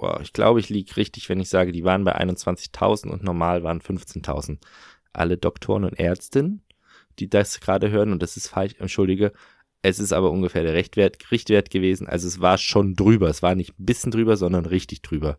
[0.00, 3.62] oh, ich glaube, ich liege richtig, wenn ich sage, die waren bei 21.000 und normal
[3.62, 4.58] waren 15.000.
[5.12, 6.62] Alle Doktoren und Ärztinnen,
[7.20, 9.32] die das gerade hören, und das ist falsch, entschuldige,
[9.82, 12.06] es ist aber ungefähr der Richtwert, Richtwert gewesen.
[12.06, 13.28] Also es war schon drüber.
[13.28, 15.38] Es war nicht ein bisschen drüber, sondern richtig drüber.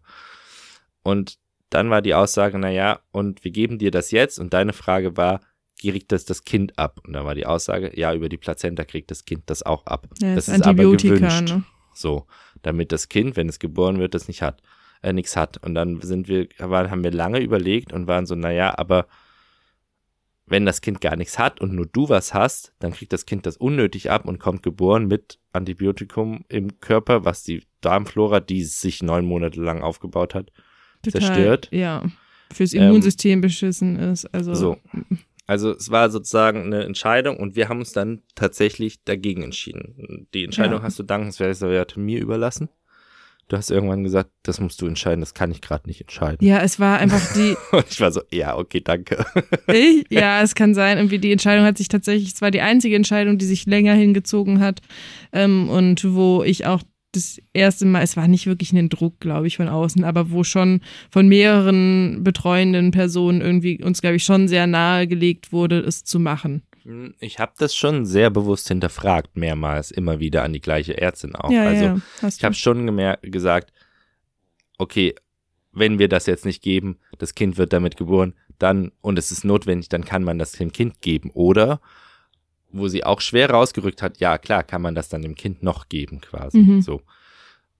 [1.04, 1.38] Und
[1.70, 4.39] dann war die Aussage, naja, und wir geben dir das jetzt.
[4.39, 5.41] Und deine Frage war,
[5.80, 7.02] kriegt das das Kind ab?
[7.06, 10.08] Und da war die Aussage, ja, über die Plazenta kriegt das Kind das auch ab.
[10.20, 11.50] Ja, das das ist aber gewünscht.
[11.50, 11.63] ne?
[11.94, 12.26] So,
[12.62, 14.62] damit das Kind, wenn es geboren wird, das nicht hat,
[15.02, 15.63] äh, nichts hat.
[15.63, 19.08] Und dann sind wir, waren, haben wir lange überlegt und waren so, naja, aber
[20.52, 23.46] wenn das Kind gar nichts hat und nur du was hast, dann kriegt das Kind
[23.46, 29.02] das unnötig ab und kommt geboren mit Antibiotikum im Körper, was die Darmflora, die sich
[29.02, 30.52] neun Monate lang aufgebaut hat,
[31.04, 31.70] Total, zerstört.
[31.72, 32.04] Ja.
[32.54, 34.26] Fürs Ähm, Immunsystem beschissen ist.
[34.34, 34.78] Also, So.
[35.48, 40.28] Also es war sozusagen eine Entscheidung und wir haben uns dann tatsächlich dagegen entschieden.
[40.34, 40.84] Die Entscheidung Ja.
[40.84, 42.70] hast du dankenswerterweise mir überlassen.
[43.52, 46.38] Du hast irgendwann gesagt, das musst du entscheiden, das kann ich gerade nicht entscheiden.
[46.40, 49.26] ja, es war einfach die, Und ich war so, ja, okay, danke.
[49.68, 52.96] ich, ja, es kann sein, irgendwie die Entscheidung hat sich tatsächlich, es war die einzige
[52.96, 54.80] Entscheidung, die sich länger hingezogen hat
[55.34, 59.48] ähm, und wo ich auch das erste Mal, es war nicht wirklich ein Druck, glaube
[59.48, 64.48] ich, von außen, aber wo schon von mehreren betreuenden Personen irgendwie uns, glaube ich, schon
[64.48, 66.62] sehr nahegelegt wurde, es zu machen.
[66.84, 71.36] Hm, Ich habe das schon sehr bewusst hinterfragt, mehrmals, immer wieder an die gleiche Ärztin
[71.36, 71.52] auch.
[71.52, 72.86] ja, also ja, ich habe schon
[73.22, 73.72] gesagt,
[74.78, 75.15] okay,
[75.72, 79.44] wenn wir das jetzt nicht geben, das Kind wird damit geboren, dann, und es ist
[79.46, 81.32] notwendig, dann kann man das dem Kind geben.
[81.32, 81.80] Oder,
[82.72, 85.89] wo sie auch schwer rausgerückt hat, ja klar, kann man das dann dem Kind noch
[85.89, 86.60] geben, quasi.
[86.60, 86.82] Mhm.
[86.82, 87.02] So.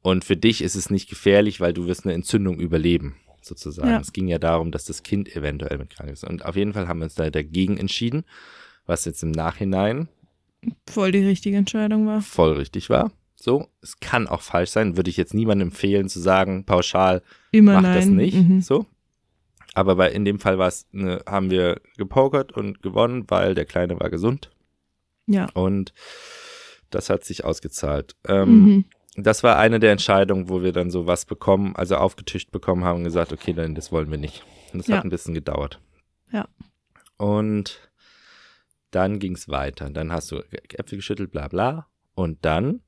[0.02, 3.90] Und für dich ist es nicht gefährlich, weil du wirst eine Entzündung überleben, sozusagen.
[3.90, 4.00] Ja.
[4.00, 6.24] Es ging ja darum, dass das Kind eventuell mit krank ist.
[6.24, 8.24] Und auf jeden Fall haben wir uns da dagegen entschieden,
[8.92, 10.08] was jetzt im Nachhinein
[10.88, 12.22] Voll die richtige Entscheidung war.
[12.22, 13.12] voll richtig war.
[13.36, 17.74] So, es kann auch falsch sein, würde ich jetzt niemandem empfehlen zu sagen, pauschal, Immer
[17.76, 17.96] mach nein.
[17.96, 18.36] das nicht.
[18.38, 18.62] Mhm.
[18.62, 18.86] So.
[19.74, 23.66] Aber bei, in dem Fall war es, ne, haben wir gepokert und gewonnen, weil der
[23.66, 24.52] Kleine war gesund
[25.26, 25.48] Ja.
[25.56, 25.94] und
[26.92, 28.16] das hat sich ausgezahlt.
[28.28, 28.86] Ähm, Mhm.
[29.18, 33.00] Das war eine der Entscheidungen, wo wir dann so was bekommen, also aufgetischt bekommen haben
[33.00, 34.44] und gesagt, okay, dann das wollen wir nicht.
[34.72, 34.98] Und das Ja.
[34.98, 35.82] hat ein bisschen gedauert.
[36.32, 36.48] Ja.
[37.18, 37.91] Und
[38.92, 39.90] dann ging es weiter.
[39.90, 41.88] Dann hast du Äpfel geschüttelt, bla bla.
[42.14, 42.82] Und dann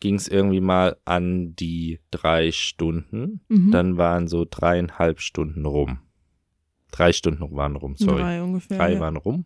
[0.00, 3.40] ging es irgendwie mal an die drei Stunden.
[3.48, 3.70] Mhm.
[3.70, 5.98] Dann waren so dreieinhalb Stunden rum.
[6.92, 8.20] Drei Stunden waren rum, sorry.
[8.20, 8.78] Drei ungefähr.
[8.78, 9.00] Drei ja.
[9.00, 9.44] waren rum.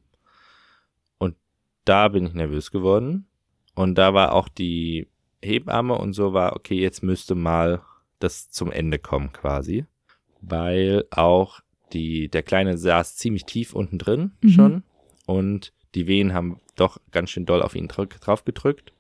[1.19, 1.37] Und
[1.85, 3.27] da bin ich nervös geworden.
[3.75, 5.09] Und da war auch die
[5.43, 7.83] Hebamme und so war, okay, jetzt müsste mal
[8.19, 9.87] das zum Ende kommen quasi.
[10.43, 11.61] Weil auch
[11.93, 14.49] die, der Kleine saß ziemlich tief unten drin Mhm.
[14.51, 14.83] schon.
[15.27, 18.93] Und die Wehen haben doch ganz schön doll auf ihn drauf gedrückt.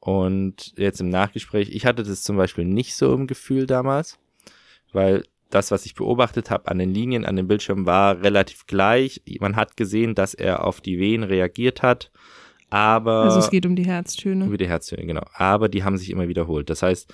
[0.00, 4.18] Und jetzt im Nachgespräch, ich hatte das zum Beispiel nicht so im Gefühl damals,
[4.92, 9.22] weil das, was ich beobachtet habe an den Linien, an dem Bildschirm, war relativ gleich.
[9.40, 12.10] Man hat gesehen, dass er auf die Wehen reagiert hat,
[12.70, 14.46] aber Also es geht um die Herztöne.
[14.46, 15.24] über die Herztöne, genau.
[15.34, 16.70] Aber die haben sich immer wiederholt.
[16.70, 17.12] Das heißt,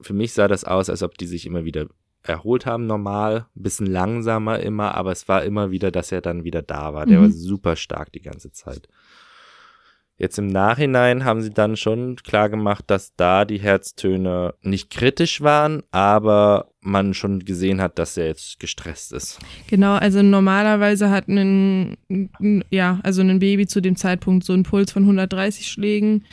[0.00, 1.86] für mich sah das aus, als ob die sich immer wieder
[2.28, 6.44] erholt haben, normal, ein bisschen langsamer immer, aber es war immer wieder, dass er dann
[6.44, 7.06] wieder da war.
[7.06, 7.22] Der Mhm.
[7.22, 8.88] war super stark die ganze Zeit.
[10.18, 15.42] Jetzt im Nachhinein haben sie dann schon klar gemacht, dass da die Herztöne nicht kritisch
[15.42, 19.38] waren, aber man schon gesehen hat, dass er jetzt gestresst ist.
[19.68, 21.98] Genau, also normalerweise hat ein,
[22.70, 26.24] ja, also ein Baby zu dem Zeitpunkt so einen Puls von 130 Schlägen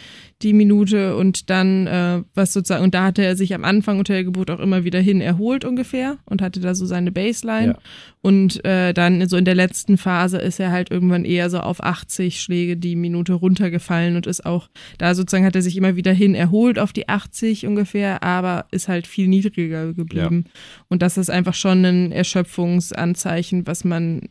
[0.44, 4.14] die Minute und dann, äh, was sozusagen, und da hatte er sich am Anfang unter
[4.14, 7.74] der Geburt auch immer wieder hin erholt ungefähr und hatte da so seine Baseline.
[7.74, 7.80] Ja.
[8.22, 11.84] Und äh, dann so in der letzten Phase ist er halt irgendwann eher so auf
[11.84, 16.14] 80 Schläge die Minute runtergefallen und ist auch, da sozusagen hat er sich immer wieder
[16.14, 20.46] hin erholt auf die 80 ungefähr, aber ist halt viel niedriger geblieben.
[20.90, 24.22] Und das ist einfach schon ein Erschöpfungsanzeichen, was man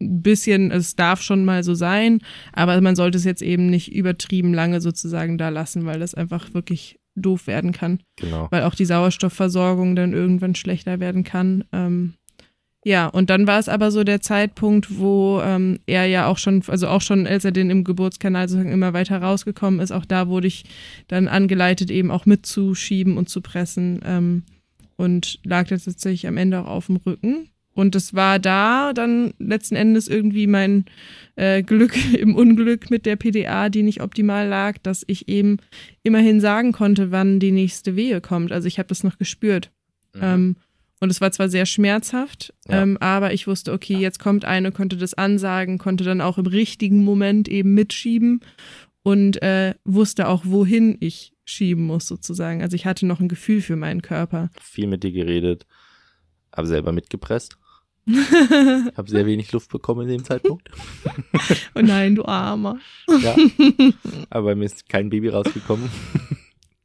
[0.00, 2.20] bisschen, es darf schon mal so sein,
[2.52, 6.54] aber man sollte es jetzt eben nicht übertrieben lange sozusagen da lassen, weil das einfach
[6.54, 8.46] wirklich doof werden kann, Genau.
[8.50, 11.64] weil auch die Sauerstoffversorgung dann irgendwann schlechter werden kann.
[11.72, 12.14] Ähm,
[12.84, 16.62] Ja, und dann war es aber so der Zeitpunkt, wo ähm, er ja auch schon,
[16.68, 20.28] also auch schon, als er den im Geburtskanal sozusagen immer weiter rausgekommen ist, auch da
[20.28, 20.64] wurde ich
[21.08, 24.44] dann angeleitet, eben auch mitzuschieben und zu pressen ähm,
[24.96, 27.48] und lag da tatsächlich am Ende auch auf dem Rücken.
[27.78, 30.86] Und es war da dann letzten Endes irgendwie mein
[31.36, 35.58] äh, Glück im Unglück mit der PDA, die nicht optimal lag, dass ich eben
[36.02, 38.50] immerhin sagen konnte, wann die nächste Wehe kommt.
[38.50, 39.70] Also ich habe das noch gespürt.
[40.12, 40.20] Mhm.
[40.22, 40.56] Ähm,
[40.98, 42.82] und es war zwar sehr schmerzhaft, Ja.
[42.82, 46.46] ähm, aber ich wusste, okay, jetzt kommt eine, konnte das ansagen, konnte dann auch im
[46.46, 48.40] richtigen Moment eben mitschieben
[49.04, 52.60] und äh, wusste auch, wohin ich schieben muss sozusagen.
[52.60, 54.50] Also ich hatte noch ein Gefühl für meinen Körper.
[54.60, 55.64] Viel mit dir geredet,
[56.52, 57.56] habe selber mitgepresst.
[58.96, 60.68] Habe sehr wenig Luft bekommen in dem Zeitpunkt.
[61.74, 62.78] Oh nein, du Armer.
[63.22, 63.36] Ja.
[64.30, 65.88] Aber mir ist kein Baby rausgekommen.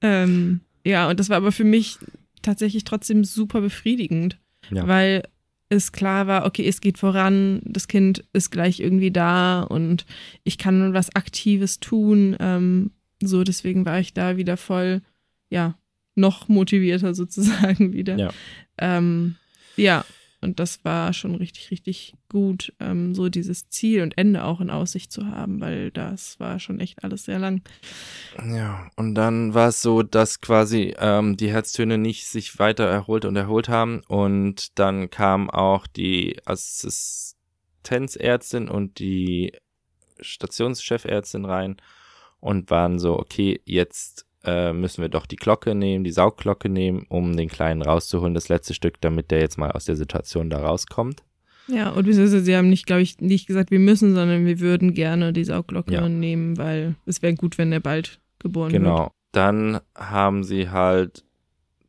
[0.02, 1.98] Ähm, ja, und das war aber für mich
[2.42, 4.38] tatsächlich trotzdem super befriedigend,
[4.70, 4.88] Ja.
[4.88, 5.24] weil
[5.70, 10.06] es klar war, okay, es geht voran, das Kind ist gleich irgendwie da und
[10.44, 12.36] ich kann was Aktives tun.
[12.40, 15.02] Ähm, so, deswegen war ich da wieder voll,
[15.50, 15.76] ja,
[16.16, 18.18] noch motivierter sozusagen wieder.
[18.18, 18.32] Ja.
[18.78, 19.36] Ähm,
[19.78, 20.06] ja,
[20.44, 24.70] und das war schon richtig, richtig gut, ähm, so dieses Ziel und Ende auch in
[24.70, 27.62] Aussicht zu haben, weil das war schon echt alles sehr lang.
[28.38, 33.26] Ja, und dann war es so, dass quasi ähm, die Herztöne nicht sich weiter erholt
[33.26, 34.02] und erholt haben.
[34.08, 39.54] Und dann kam auch die Assistenzärztin und die
[40.20, 41.78] Stationschefärztin rein
[42.40, 47.06] und waren so, okay, jetzt äh, müssen wir doch die Glocke nehmen, die Saugglocke nehmen,
[47.10, 50.60] um den Kleinen rauszuholen, das letzte Stück, damit der jetzt mal aus der Situation da
[50.60, 51.24] rauskommt.
[51.68, 55.32] Ja, und sie haben nicht, glaube ich, nicht gesagt, wir müssen, sondern wir würden gerne
[55.32, 56.10] die Saugglocke Ja.
[56.10, 58.84] nehmen, weil es wäre gut, wenn er bald geboren wird.
[58.84, 59.12] Genau.
[59.32, 61.24] Dann haben sie halt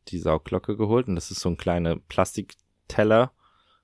[0.07, 3.31] die Saugglocke geholt und das ist so ein kleiner Plastikteller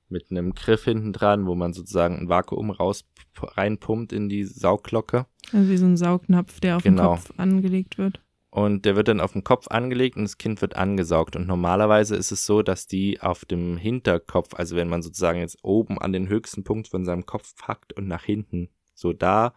[0.09, 3.05] mit einem Griff hinten dran, wo man sozusagen ein Vakuum raus
[3.41, 7.15] reinpumpt in die Saugglocke Also wie so ein Saugnapf, der auf Genau.
[7.15, 8.21] den Kopf angelegt wird.
[8.51, 12.15] Und der wird dann auf den Kopf angelegt und das Kind wird angesaugt und normalerweise
[12.15, 16.13] ist es so, dass die auf dem Hinterkopf, also wenn man sozusagen jetzt oben an
[16.13, 19.53] den höchsten Punkt von seinem Kopf packt und nach hinten, so da,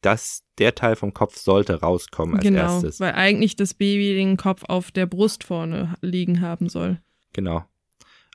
[0.00, 3.00] dass der Teil vom Kopf sollte rauskommen als genau, erstes.
[3.00, 7.00] weil eigentlich das Baby den Kopf auf der Brust vorne liegen haben soll.
[7.32, 7.64] Genau.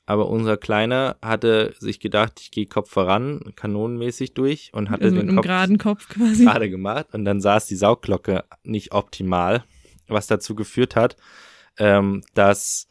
[0.05, 5.15] Aber unser Kleiner hatte sich gedacht, ich gehe Kopf voran, kanonenmäßig durch und hatte Also
[5.15, 6.43] mit den einem Kopf geraden Kopf quasi.
[6.43, 9.63] gerade gemacht und dann saß die Saugglocke nicht optimal,
[10.07, 11.17] was dazu geführt hat,
[11.79, 12.87] ähm, dass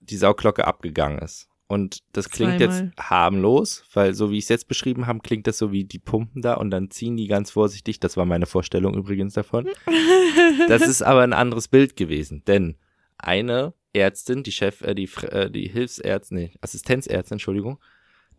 [0.00, 1.48] die Saugglocke abgegangen ist.
[1.70, 2.92] Und das klingt jetzt Zweimal.
[2.98, 6.40] harmlos, weil so wie ich es jetzt beschrieben habe, klingt das so wie die pumpen
[6.40, 8.00] da und dann ziehen die ganz vorsichtig.
[8.00, 9.68] Das war meine Vorstellung übrigens davon.
[10.68, 12.76] Das ist aber ein anderes Bild gewesen, denn
[13.16, 17.78] eine Ärztin, die Chef, äh, die, äh, die Hilfsärztin, nee, Assistenzärztin, Entschuldigung,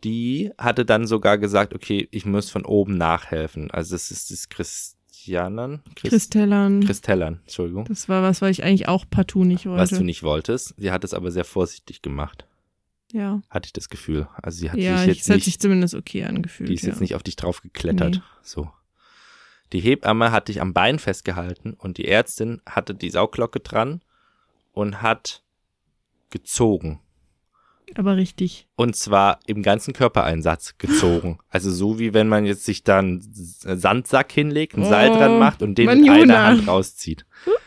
[0.03, 3.69] die hatte dann sogar gesagt, okay, ich muss von oben nachhelfen.
[3.71, 6.81] Also das ist das Christianan, Christ, Kristellern.
[6.85, 9.81] Christellern, Entschuldigung, Das war was, was ich eigentlich auch partout nicht wollte.
[9.81, 10.75] was du nicht wolltest.
[10.77, 12.45] Sie hat es aber sehr vorsichtig gemacht,
[13.11, 14.27] Ja, hatte ich das Gefühl.
[14.41, 16.69] Also sie hat ja sich ich- jetzt es hat nicht sich zumindest okay angefühlt.
[16.69, 16.89] Die ist ja.
[16.89, 18.15] jetzt nicht auf dich drauf geklettert.
[18.15, 18.21] Nee.
[18.43, 18.69] So.
[19.73, 24.01] Die Hebamme hat dich am Bein festgehalten und die Ärztin hatte die Saugglocke dran
[24.79, 25.43] und hat
[26.29, 27.01] gezogen.
[27.95, 28.67] Aber richtig.
[28.75, 31.39] Und zwar im ganzen Körpereinsatz gezogen.
[31.49, 35.39] Also so wie wenn man jetzt sich da einen Sandsack hinlegt, ein Seil Oh, dran
[35.39, 36.21] macht und den mit Manjuna.
[36.21, 37.25] einer Hand rauszieht.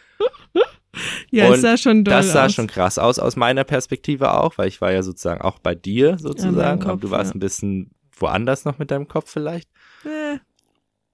[1.31, 2.53] Ja, Und es sah schon doll Das sah aus.
[2.53, 6.19] schon krass aus aus meiner Perspektive auch, weil ich war ja sozusagen auch bei dir
[6.19, 7.37] sozusagen, Kopf, aber du warst ja.
[7.37, 9.71] ein bisschen woanders noch mit deinem Kopf vielleicht.
[10.05, 10.39] Äh,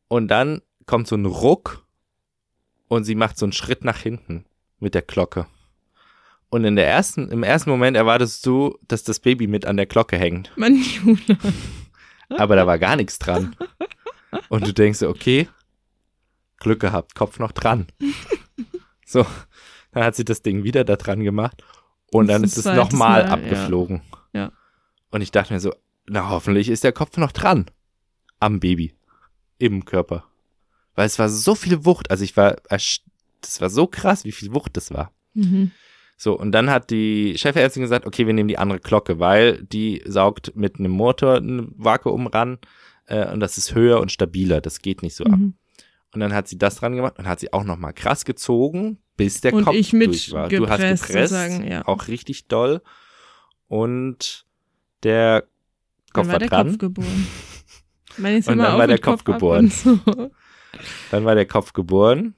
[0.09, 1.87] Und dann kommt so ein Ruck
[2.89, 4.47] und sie macht so einen Schritt nach hinten
[4.81, 5.47] mit der Glocke.
[6.51, 9.87] Und in der ersten, im ersten Moment erwartest du, dass das Baby mit an der
[9.87, 10.51] Glocke hängt.
[10.57, 11.39] Manjuna.
[12.31, 13.55] Aber da war gar nichts dran.
[14.49, 15.49] Und du denkst so, okay,
[16.59, 17.87] Glück gehabt, Kopf noch dran.
[19.05, 19.25] So,
[19.93, 21.63] dann hat sie das Ding wieder da dran gemacht
[22.13, 23.33] und dann Das ist es nochmal Mal, ja.
[23.33, 24.03] abgeflogen.
[24.33, 24.53] Ja.
[25.11, 25.73] Und ich dachte mir so,
[26.07, 27.67] na hoffentlich ist der Kopf noch dran.
[28.41, 28.95] Am Baby.
[29.59, 30.25] Im Körper.
[30.95, 32.11] Weil es war so viel Wucht.
[32.11, 35.13] Also ich war, das war so krass, wie viel Wucht das war.
[35.35, 35.73] Mhm.
[36.21, 40.03] So, und dann hat die Chefärztin gesagt, okay, wir nehmen die andere Glocke, weil die
[40.05, 42.59] saugt mit einem Motor ein Vakuum ran
[43.07, 44.61] äh, und das ist höher und stabiler.
[44.61, 45.39] Das geht nicht so ab.
[45.39, 45.55] Mhm.
[46.13, 48.99] Und dann hat sie das dran gemacht und hat sie auch noch mal krass gezogen,
[49.17, 50.49] bis der Und Kopf ich mit durch war.
[50.49, 51.87] Du hast gepresst, sozusagen, ja.
[51.87, 52.83] auch richtig doll.
[53.69, 54.45] Und
[55.05, 55.45] der
[56.13, 56.69] Kopf Dann war war der dran.
[56.71, 57.27] Kopf geboren.
[58.19, 59.71] Und dann war der Kopf ab geboren.
[59.71, 60.01] So.
[61.13, 62.35] Dann war der Kopf geboren.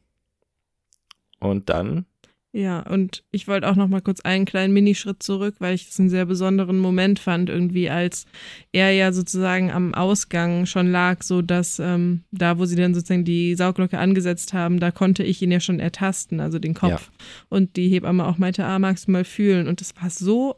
[1.39, 2.05] Und dann
[2.53, 6.01] Ja, und ich wollte auch noch mal kurz einen kleinen Minischritt zurück, weil ich das
[6.01, 8.27] einen sehr besonderen Moment fand, irgendwie, als
[8.73, 13.25] er ja sozusagen am Ausgang schon lag, so dass ähm, da, wo sie dann sozusagen
[13.25, 16.91] die Sauglocke angesetzt haben, da konnte ich ihn ja schon ertasten, also den Kopf.
[16.91, 17.25] Ja.
[17.51, 19.69] Und die Hebamme auch meinte, ah, magst du mal fühlen?
[19.69, 20.57] Und das war so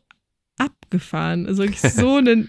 [0.57, 1.47] abgefahren.
[1.47, 2.49] Also wirklich so ein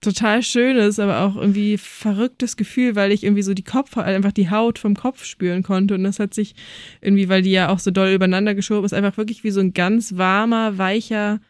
[0.00, 4.50] total schönes, aber auch irgendwie verrücktes Gefühl, weil ich irgendwie so die Kopf, einfach die
[4.50, 5.94] Haut vom Kopf spüren konnte.
[5.94, 6.54] Und das hat sich
[7.00, 9.72] irgendwie, weil die ja auch so doll übereinander geschoben ist, einfach wirklich wie so ein
[9.72, 11.40] ganz warmer, weicher,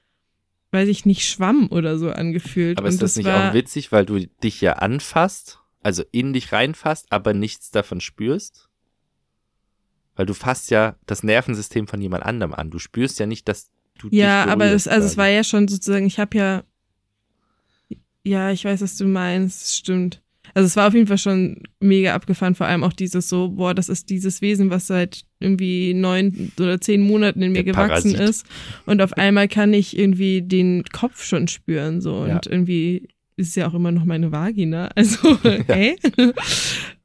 [0.70, 2.78] weiß ich nicht, Schwamm oder so angefühlt.
[2.78, 6.52] Aber ist das, das nicht auch witzig, weil du dich ja anfasst, also in dich
[6.52, 8.68] reinfasst, aber nichts davon spürst?
[10.14, 12.70] Weil du fasst ja das Nervensystem von jemand anderem an.
[12.70, 16.06] Du spürst ja nicht, dass du Ja, aber es, also es war ja schon sozusagen,
[16.06, 16.64] ich habe ja
[18.26, 20.20] ja, ich weiß, was du meinst, stimmt.
[20.54, 23.74] Also es war auf jeden Fall schon mega abgefahren, vor allem auch dieses so, boah,
[23.74, 28.12] das ist dieses Wesen, was seit irgendwie neun oder zehn Monaten in mir Der gewachsen
[28.12, 28.30] Parasit.
[28.30, 28.46] ist.
[28.86, 32.26] Und auf einmal kann ich irgendwie den Kopf schon spüren, so.
[32.26, 32.36] Ja.
[32.36, 34.88] Und irgendwie ist es ja auch immer noch meine Vagina.
[34.96, 35.96] Also, hey.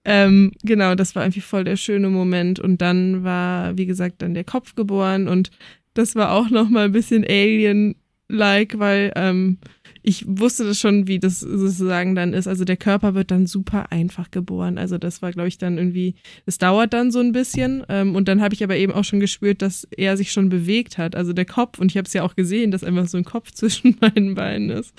[0.05, 2.59] ähm, genau, das war irgendwie voll der schöne Moment.
[2.59, 5.51] Und dann war, wie gesagt, dann der Kopf geboren und
[5.93, 9.57] das war auch noch mal ein bisschen Alien-like, weil ähm,
[10.03, 12.47] ich wusste das schon, wie das sozusagen dann ist.
[12.47, 14.77] Also der Körper wird dann super einfach geboren.
[14.77, 17.83] Also das war, glaube ich, dann irgendwie, es dauert dann so ein bisschen.
[17.87, 20.97] Ähm, und dann habe ich aber eben auch schon gespürt, dass er sich schon bewegt
[20.97, 21.15] hat.
[21.15, 23.51] Also der Kopf, und ich habe es ja auch gesehen, dass einfach so ein Kopf
[23.53, 24.93] zwischen meinen Beinen ist.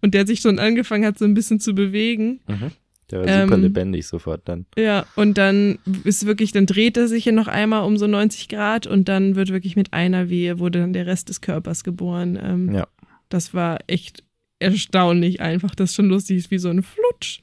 [0.00, 2.40] Und der sich schon angefangen hat, so ein bisschen zu bewegen.
[2.48, 2.70] Mhm.
[3.10, 4.66] Der war super ähm, lebendig sofort dann.
[4.76, 8.48] Ja, und dann ist wirklich, dann dreht er sich ja noch einmal um so 90
[8.48, 12.36] Grad und dann wird wirklich mit einer Wehe, wurde dann der Rest des Körpers geboren.
[12.42, 12.88] Ähm, ja.
[13.28, 14.24] Das war echt
[14.58, 15.74] erstaunlich einfach.
[15.74, 17.40] Das ist schon lustig, ist wie so ein Flutsch.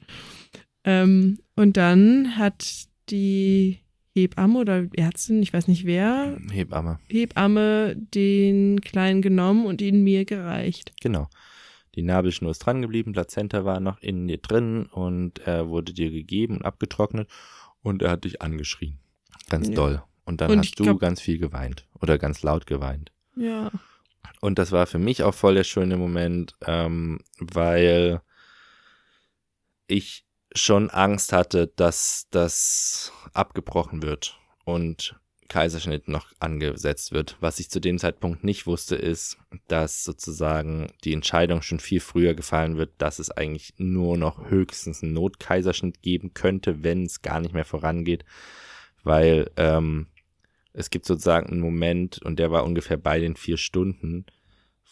[0.84, 3.80] Ähm, und dann hat die
[4.14, 6.38] Hebamme oder Ärztin, ich weiß nicht wer.
[6.52, 6.98] Hebamme.
[7.08, 10.92] Hebamme den Kleinen genommen und ihn mir gereicht.
[11.00, 11.28] Genau.
[11.94, 16.10] Die Nabelschnur ist dran geblieben, Plazenta war noch in dir drin und er wurde dir
[16.10, 17.28] gegeben und abgetrocknet
[17.82, 18.98] und er hat dich angeschrien.
[19.48, 19.74] Ganz ja.
[19.74, 20.02] doll.
[20.24, 23.12] Und dann und hast du glaub, ganz viel geweint oder ganz laut geweint.
[23.36, 23.70] Ja.
[24.40, 28.20] Und das war für mich auch voll der schöne Moment, ähm, weil
[29.86, 35.18] ich schon Angst hatte, dass das abgebrochen wird und
[35.48, 37.36] Kaiserschnitt noch angesetzt wird.
[37.40, 39.36] Was ich zu dem Zeitpunkt nicht wusste, ist,
[39.68, 45.02] dass sozusagen die Entscheidung schon viel früher gefallen wird, dass es eigentlich nur noch höchstens
[45.02, 48.24] einen Notkaiserschnitt geben könnte, wenn es gar nicht mehr vorangeht,
[49.02, 50.06] weil ähm,
[50.74, 54.26] es gibt sozusagen einen Moment, und der war ungefähr bei den vier Stunden,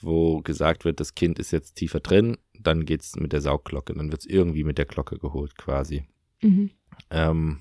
[0.00, 4.10] wo gesagt wird, das Kind ist jetzt tiefer drin, dann geht's mit der Saugglocke, dann
[4.10, 6.04] wird's irgendwie mit der Glocke geholt quasi.
[6.40, 6.70] Mhm.
[7.10, 7.60] Ähm,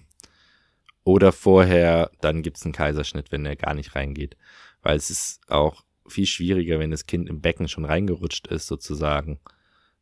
[1.03, 4.37] oder vorher, dann gibt's einen Kaiserschnitt, wenn er gar nicht reingeht.
[4.83, 9.39] Weil es ist auch viel schwieriger, wenn das Kind im Becken schon reingerutscht ist, sozusagen,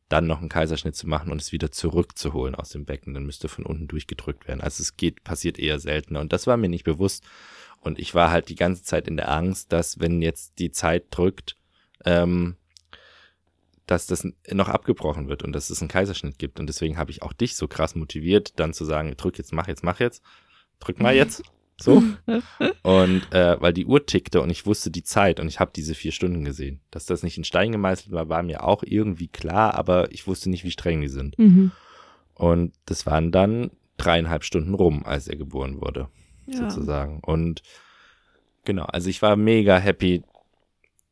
[0.09, 3.13] dann noch einen Kaiserschnitt zu machen und es wieder zurückzuholen aus dem Becken.
[3.13, 4.61] Dann müsste von unten durchgedrückt werden.
[4.61, 6.19] Also es geht, passiert eher seltener.
[6.19, 7.23] Und das war mir nicht bewusst.
[7.81, 11.05] Und ich war halt die ganze Zeit in der Angst, dass wenn jetzt die Zeit
[11.11, 11.55] drückt,
[12.05, 12.55] ähm,
[13.85, 16.59] dass das noch abgebrochen wird und dass es einen Kaiserschnitt gibt.
[16.59, 19.67] Und deswegen habe ich auch dich so krass motiviert, dann zu sagen, drück jetzt, mach
[19.67, 20.21] jetzt, mach jetzt,
[20.79, 21.41] drück mal jetzt.
[21.81, 22.03] So.
[22.83, 25.95] und äh, weil die Uhr tickte und ich wusste die Zeit und ich habe diese
[25.95, 26.81] vier Stunden gesehen.
[26.91, 30.49] Dass das nicht in Stein gemeißelt war, war mir auch irgendwie klar, aber ich wusste
[30.49, 31.39] nicht, wie streng die sind.
[31.39, 31.71] Mhm.
[32.35, 36.09] Und das waren dann dreieinhalb Stunden rum, als er geboren wurde
[36.51, 36.69] ja.
[36.69, 37.19] sozusagen.
[37.21, 37.61] Und
[38.65, 40.23] genau, also ich war mega happy,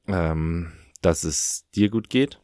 [0.07, 0.71] ähm,
[1.01, 2.39] dass es dir gut geht.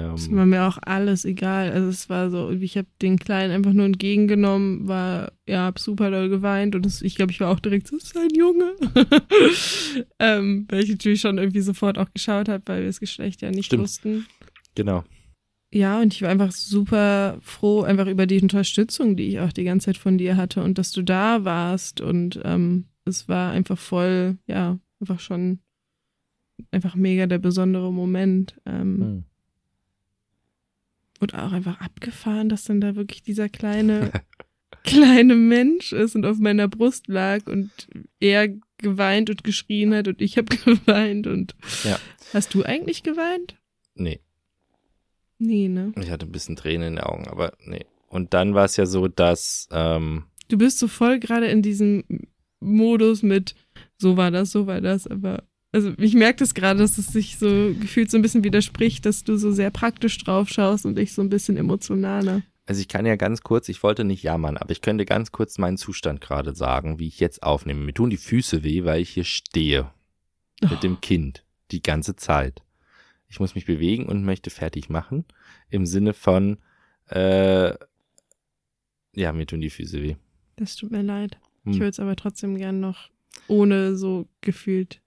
[0.00, 1.72] Ähm, war mir auch alles egal.
[1.72, 6.10] Also es war so, ich habe den Kleinen einfach nur entgegengenommen, war, ja, hab super
[6.10, 8.74] doll geweint und es, ich glaube, ich war auch direkt so, das ist ein Junge.
[10.20, 13.50] ähm, weil ich natürlich schon irgendwie sofort auch geschaut habe, weil wir das Geschlecht ja
[13.50, 13.82] nicht Stimmt.
[13.82, 14.26] wussten.
[14.76, 15.02] Genau.
[15.70, 19.64] Ja, und ich war einfach super froh, einfach über die Unterstützung, die ich auch die
[19.64, 22.00] ganze Zeit von dir hatte und dass du da warst.
[22.00, 25.60] Und ähm, es war einfach voll, ja, einfach schon
[26.70, 28.58] einfach mega der besondere Moment.
[28.64, 29.24] Ähm, hm.
[31.20, 34.10] Und auch einfach abgefahren, dass dann da wirklich dieser kleine,
[34.84, 37.70] kleine Mensch ist und auf meiner Brust lag und
[38.20, 38.48] er
[38.78, 41.26] geweint und geschrien hat und ich habe geweint.
[41.26, 41.98] Und ja.
[42.32, 43.56] hast du eigentlich geweint?
[43.94, 44.20] Nee.
[45.38, 45.92] Nee, ne?
[45.96, 47.86] Ich hatte ein bisschen Tränen in den Augen, aber nee.
[48.08, 49.68] Und dann war es ja so, dass.
[49.70, 52.04] Ähm, du bist so voll gerade in diesem
[52.60, 53.54] Modus mit
[53.98, 55.44] so war das, so war das, aber.
[55.70, 59.24] Also ich merke das gerade, dass es sich so gefühlt so ein bisschen widerspricht, dass
[59.24, 62.42] du so sehr praktisch drauf schaust und ich so ein bisschen emotionaler.
[62.64, 65.58] Also ich kann ja ganz kurz, ich wollte nicht jammern, aber ich könnte ganz kurz
[65.58, 67.84] meinen Zustand gerade sagen, wie ich jetzt aufnehme.
[67.84, 69.90] Mir tun die Füße weh, weil ich hier stehe
[70.62, 72.62] mit dem Kind die ganze Zeit.
[73.28, 75.24] Ich muss mich bewegen und möchte fertig machen.
[75.68, 76.58] Im Sinne von,
[77.10, 77.74] äh,
[79.14, 80.16] ja, mir tun die Füße weh.
[80.56, 81.38] Das tut mir leid.
[81.64, 81.72] Hm.
[81.72, 83.10] Ich würde es aber trotzdem gern noch
[83.46, 85.00] ohne so gefühlt.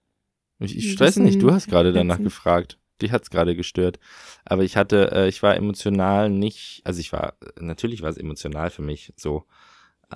[0.58, 2.78] Ich, ich stress nicht, du hast gerade danach gefragt.
[3.00, 3.98] Dich hat's gerade gestört.
[4.44, 8.70] Aber ich hatte, äh, ich war emotional nicht, also ich war, natürlich war es emotional
[8.70, 9.44] für mich so.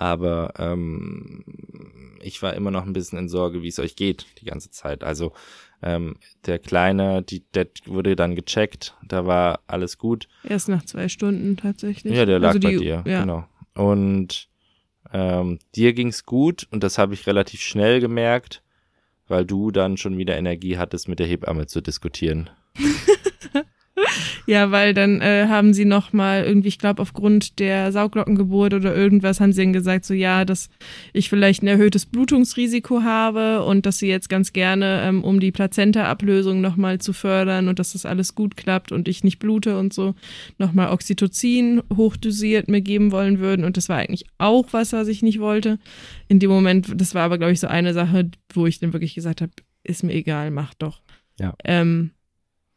[0.00, 1.44] Aber ähm,
[2.22, 5.02] ich war immer noch ein bisschen in Sorge, wie es euch geht, die ganze Zeit.
[5.04, 5.32] Also
[5.82, 6.16] ähm,
[6.46, 10.28] der Kleine, die, der wurde dann gecheckt, da war alles gut.
[10.44, 12.14] Erst nach zwei Stunden tatsächlich.
[12.16, 13.20] Ja, der lag also bei die, dir, Ja.
[13.20, 13.46] genau.
[13.74, 14.48] Und
[15.12, 18.62] ähm, dir ging's gut und das habe ich relativ schnell gemerkt,
[19.28, 22.50] weil du dann schon wieder Energie hattest, mit der Hebamme zu diskutieren.
[24.46, 28.94] Ja, weil dann äh, haben sie noch mal irgendwie, ich glaube, aufgrund der Sauglockengeburt oder
[28.94, 30.68] irgendwas, haben sie dann gesagt, so ja, dass
[31.12, 35.50] ich vielleicht ein erhöhtes Blutungsrisiko habe und dass sie jetzt ganz gerne, ähm, um die
[35.50, 39.78] Plazenta-Ablösung noch mal zu fördern und dass das alles gut klappt und ich nicht blute
[39.78, 40.14] und so,
[40.58, 43.64] noch mal Oxytocin hochdosiert mir geben wollen würden.
[43.64, 45.78] Und das war eigentlich auch was, was ich nicht wollte.
[46.28, 49.14] In dem Moment, das war aber, glaube ich, so eine Sache, wo ich dann wirklich
[49.14, 51.00] gesagt habe, ist mir egal, mach doch.
[51.38, 51.54] Ja.
[51.64, 52.12] Ähm,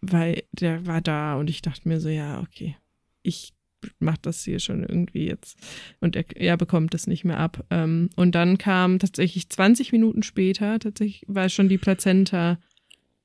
[0.02, 2.76] weil der war da und ich dachte mir so, ja, okay,
[3.22, 3.54] ich
[4.00, 5.58] mach das hier schon irgendwie jetzt.
[6.02, 7.66] Und er, er bekommt das nicht mehr ab.
[7.70, 12.60] Ähm, und dann kam tatsächlich 20 Minuten später, tatsächlich war schon die Plazenta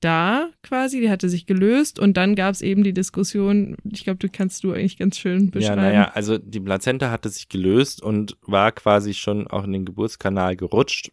[0.01, 4.18] da quasi, die hatte sich gelöst und dann gab es eben die Diskussion, ich glaube,
[4.18, 5.81] du kannst du eigentlich ganz schön Ja, beschreiben.
[5.81, 10.57] naja, also die Plazenta hatte sich gelöst und war quasi schon auch in den Geburtskanal
[10.57, 11.11] gerutscht.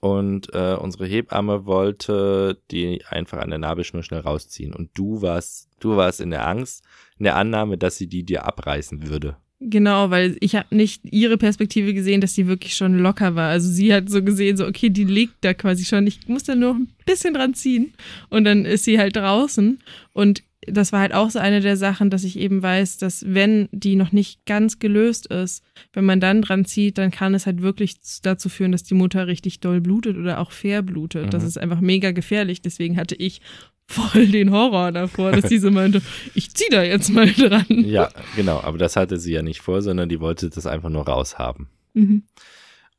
[0.00, 4.74] Und äh, unsere Hebamme wollte die einfach an der Nabelschnur schnell rausziehen.
[4.74, 6.84] Und du warst, du warst in der Angst,
[7.18, 9.36] in der Annahme, dass sie die dir abreißen würde.
[9.62, 13.50] Genau, weil ich habe nicht ihre Perspektive gesehen, dass die wirklich schon locker war.
[13.50, 16.06] Also sie hat so gesehen, so okay, die liegt da quasi schon.
[16.06, 17.92] Ich muss da nur ein bisschen dran ziehen
[18.30, 19.78] und dann ist sie halt draußen.
[20.14, 20.42] Und
[20.72, 23.96] das war halt auch so eine der Sachen, dass ich eben weiß, dass wenn die
[23.96, 25.62] noch nicht ganz gelöst ist,
[25.92, 29.26] wenn man dann dran zieht, dann kann es halt wirklich dazu führen, dass die Mutter
[29.26, 31.32] richtig doll blutet oder auch verblutet.
[31.34, 31.48] Das Mhm.
[31.48, 32.62] ist einfach mega gefährlich.
[32.62, 33.40] Deswegen hatte ich
[33.86, 36.00] voll den Horror davor, dass diese meinte,
[36.34, 37.64] ich zieh da jetzt mal dran.
[37.68, 38.60] Ja, genau.
[38.60, 41.68] Aber das hatte sie ja nicht vor, sondern die wollte das einfach nur raushaben.
[41.94, 42.22] Mhm.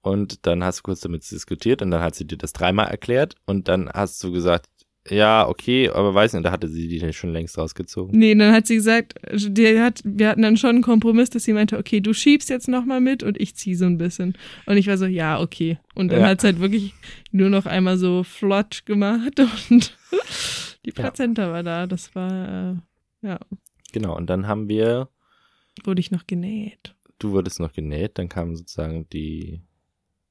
[0.01, 3.35] Und dann hast du kurz damit diskutiert und dann hat sie dir das dreimal erklärt
[3.45, 4.65] und dann hast du gesagt,
[5.09, 8.17] ja, okay, aber weiß nicht, da hatte sie die schon längst rausgezogen.
[8.17, 11.53] Nee, dann hat sie gesagt, die hat, wir hatten dann schon einen Kompromiss, dass sie
[11.53, 14.37] meinte, okay, du schiebst jetzt nochmal mit und ich zieh so ein bisschen.
[14.67, 15.79] Und ich war so, ja, okay.
[15.95, 16.27] Und dann Ja.
[16.27, 16.93] hat's halt wirklich
[17.31, 19.39] nur noch einmal so flott gemacht
[19.69, 19.97] und
[20.85, 20.93] die Ja.
[20.95, 21.87] Plazenta war da.
[21.87, 22.75] Das war, äh,
[23.27, 23.39] ja,
[23.93, 25.09] Genau, und dann haben wir,
[25.83, 26.95] wurde ich noch genäht.
[27.19, 29.61] du wurdest noch genäht, dann kam sozusagen die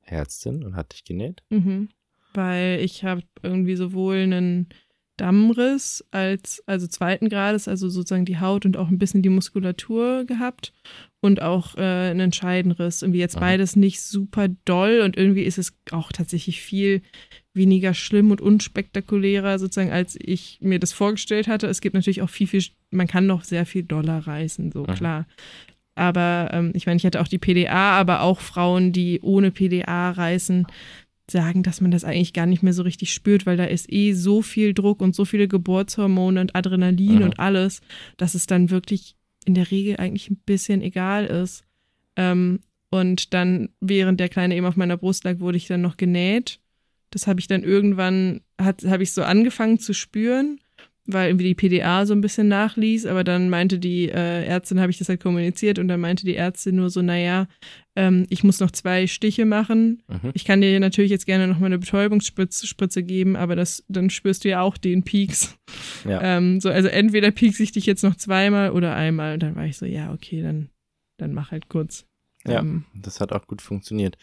[0.02, 1.42] Ärztin und hat dich genäht.
[1.50, 1.88] Mhm.
[2.34, 4.68] Weil ich habe irgendwie sowohl einen
[5.16, 10.24] Dammriss als, also zweiten Grades, also sozusagen die Haut und auch ein bisschen die Muskulatur
[10.24, 10.72] gehabt
[11.20, 13.02] und auch äh, einen Scheidenriss.
[13.02, 13.44] Irgendwie jetzt Aha.
[13.44, 17.02] beides nicht super doll und irgendwie ist es auch tatsächlich viel
[17.52, 21.66] weniger schlimm und unspektakulärer sozusagen, als ich mir das vorgestellt hatte.
[21.66, 24.94] Es gibt natürlich auch viel, viel, man kann noch sehr viel doller reißen, so Mhm.
[24.94, 25.26] klar.
[25.96, 30.12] Aber ähm, ich meine, ich hatte auch die PDA, aber auch Frauen, die ohne PDA
[30.12, 30.66] reißen,
[31.30, 34.12] sagen, dass man das eigentlich gar nicht mehr so richtig spürt, weil da ist eh
[34.12, 37.22] so viel Druck und so viele Geburtshormone und Adrenalin Mhm.
[37.22, 37.80] und alles,
[38.16, 39.16] dass es dann wirklich
[39.46, 41.64] in der Regel eigentlich ein bisschen egal ist.
[42.16, 42.60] Ähm,
[42.90, 46.60] und dann, während der Kleine eben auf meiner Brust lag, wurde ich dann noch genäht.
[47.10, 50.60] Das habe ich dann irgendwann, habe ich so angefangen zu spüren,
[51.12, 54.90] weil irgendwie die PDA so ein bisschen nachließ, aber dann meinte die äh, Ärztin, habe
[54.90, 57.48] ich das halt kommuniziert und dann meinte die Ärztin nur so, naja,
[57.96, 60.02] ähm, ich muss noch zwei Stiche machen.
[60.08, 60.30] Mhm.
[60.34, 64.10] Ich kann dir natürlich jetzt gerne noch mal eine Betäubungsspritze Spritze geben, aber das, dann
[64.10, 65.56] spürst du ja auch den Peaks.
[66.08, 66.20] Ja.
[66.22, 69.34] Ähm, so, also entweder pieks ich dich jetzt noch zweimal oder einmal.
[69.34, 70.70] Und dann war ich so, ja, okay, dann,
[71.18, 72.06] dann mach halt kurz.
[72.46, 72.60] Ja.
[72.60, 74.16] Ähm, Das hat auch gut funktioniert.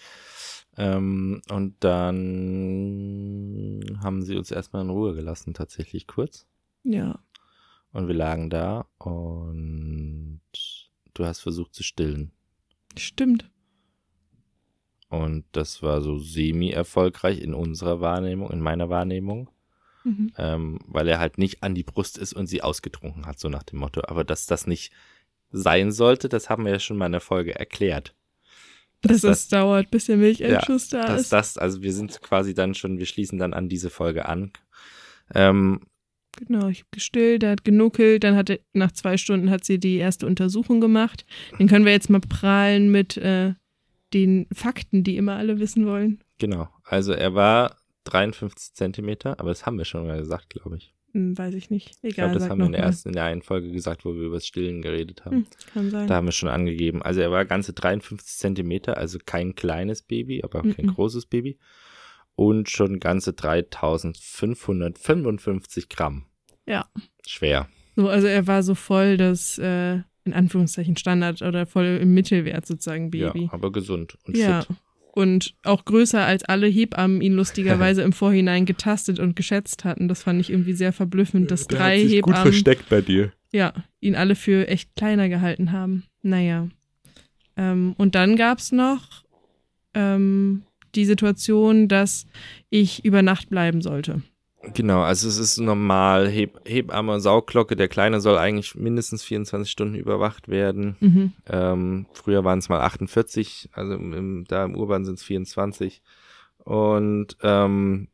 [0.77, 6.47] Ähm, und dann haben sie uns erstmal in Ruhe gelassen, tatsächlich kurz.
[6.91, 7.19] Ja.
[7.91, 10.41] Und wir lagen da und
[11.13, 12.31] du hast versucht zu stillen.
[12.97, 13.49] Stimmt.
[15.09, 19.49] Und das war so semi-erfolgreich in unserer Wahrnehmung, in meiner Wahrnehmung,
[20.03, 20.33] Mhm.
[20.37, 23.63] ähm, weil er halt nicht an die Brust ist und sie ausgetrunken hat, so nach
[23.63, 24.01] dem Motto.
[24.07, 24.91] Aber dass das nicht
[25.51, 28.13] sein sollte, das haben wir ja schon mal in der Folge erklärt.
[29.01, 31.31] Dass das- es dauert, bis der Milcheinschuss da dass ist.
[31.33, 34.51] das, also wir sind quasi dann schon, wir schließen dann an diese Folge an.
[35.33, 35.81] Ähm,
[36.37, 39.79] Genau, ich habe gestillt, er hat genuckelt, dann hat er, nach zwei Stunden hat sie
[39.79, 41.25] die erste Untersuchung gemacht.
[41.59, 43.53] Den können wir jetzt mal prahlen mit äh,
[44.13, 46.23] den Fakten, die immer alle wissen wollen.
[46.39, 46.69] Genau.
[46.83, 47.75] Also er war
[48.05, 50.93] 53 Zentimeter, aber das haben wir schon mal gesagt, glaube ich.
[51.13, 51.91] Hm, weiß ich nicht.
[52.01, 54.13] Egal, Ich glaube, das haben wir in der ersten, in der einen Folge gesagt, wo
[54.13, 55.37] wir über das Stillen geredet haben.
[55.37, 56.07] Hm, kann sein.
[56.07, 57.01] Da haben wir schon angegeben.
[57.01, 60.93] Also er war ganze 53 Zentimeter, also kein kleines Baby, aber auch kein Mhm.
[60.93, 61.57] großes Baby.
[62.37, 66.25] Und schon ganze 3555 Gramm.
[66.65, 66.85] Ja.
[67.25, 67.67] Schwer.
[67.95, 72.65] So, also er war so voll das, äh, in Anführungszeichen, Standard oder voll im Mittelwert
[72.65, 73.43] sozusagen Baby.
[73.45, 74.61] Ja, aber gesund und Ja.
[74.61, 74.75] fit.
[75.13, 80.07] Und auch größer als alle Hebammen ihn lustigerweise im Vorhinein getastet und geschätzt hatten.
[80.07, 83.31] Das fand ich irgendwie sehr verblüffend, dass drei Hebammen bei dir.
[83.51, 86.03] ja, ihn alle für echt kleiner gehalten haben.
[86.21, 86.67] Naja.
[87.55, 89.23] Ähm, und dann gab's noch
[89.95, 90.61] ähm,
[90.95, 92.25] die Situation, dass
[92.69, 94.21] ich über Nacht bleiben sollte.
[94.73, 99.95] Genau, also es ist normal, Heb Hebamme, Sauglocke, der Kleine soll eigentlich mindestens 24 Stunden
[99.95, 100.97] überwacht werden.
[100.99, 101.33] Mhm.
[101.47, 106.01] Ähm, früher waren es mal 48, also im, im, da im Urban sind es 24.
[106.57, 108.09] Und ähm,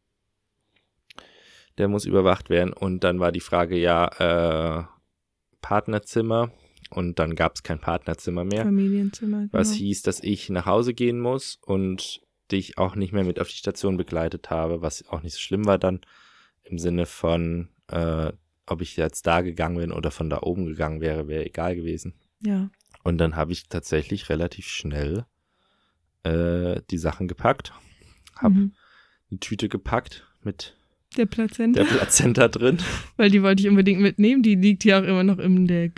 [1.78, 2.74] der muss überwacht werden.
[2.74, 4.08] Und dann war die Frage, ja,
[4.80, 4.84] äh,
[5.62, 6.52] Partnerzimmer.
[6.92, 8.64] Und dann gab es kein Partnerzimmer mehr.
[8.64, 9.48] Familienzimmer.
[9.52, 9.80] Was genau.
[9.80, 12.22] hieß, dass ich nach Hause gehen muss und
[12.52, 15.66] dich auch nicht mehr mit auf die Station begleitet habe, was auch nicht so schlimm
[15.66, 16.02] war dann
[16.64, 18.32] im Sinne von, äh,
[18.66, 22.14] ob ich jetzt da gegangen bin oder von da oben gegangen wäre, wäre egal gewesen.
[22.42, 22.70] Ja.
[23.04, 25.26] Und dann habe ich tatsächlich relativ schnell
[26.24, 27.74] äh, die Sachen gepackt,
[28.38, 28.74] habe Mhm.
[29.32, 30.78] eine Tüte gepackt mit
[31.18, 31.84] Der Plazenta.
[31.84, 32.78] der Plazenta drin
[33.18, 34.42] Weil die wollte ich unbedingt mitnehmen.
[34.42, 35.90] Die liegt ja auch immer noch in der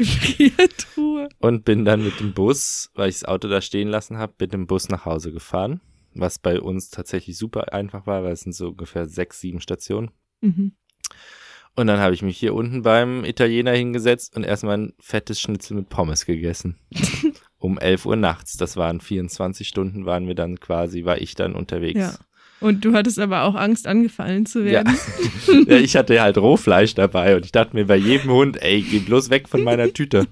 [0.50, 1.30] Gefriertruhe.
[1.39, 4.54] und bin dann mit dem Bus, weil ich das Auto da stehen lassen habe, mit
[4.54, 5.82] dem Bus nach Hause gefahren.
[6.16, 10.11] Was bei uns tatsächlich super einfach war, weil es sind so ungefähr sechs, sieben Stationen.
[10.41, 10.74] Mhm.
[11.78, 15.76] Und dann habe ich mich hier unten beim Italiener hingesetzt und erstmal ein fettes Schnitzel
[15.76, 16.78] mit Pommes gegessen.
[17.57, 18.55] um 11 Uhr nachts.
[18.55, 21.99] Das waren 24 Stunden, waren wir dann quasi, war ich dann unterwegs.
[21.99, 22.13] Ja.
[22.61, 24.86] Und du hattest aber auch Angst, angefallen zu Ja.
[24.86, 24.97] werden.
[25.68, 28.99] ja, ich hatte halt Rohfleisch dabei und ich dachte mir bei jedem Hund, ey, geh
[28.99, 30.26] bloß weg von meiner Tüte.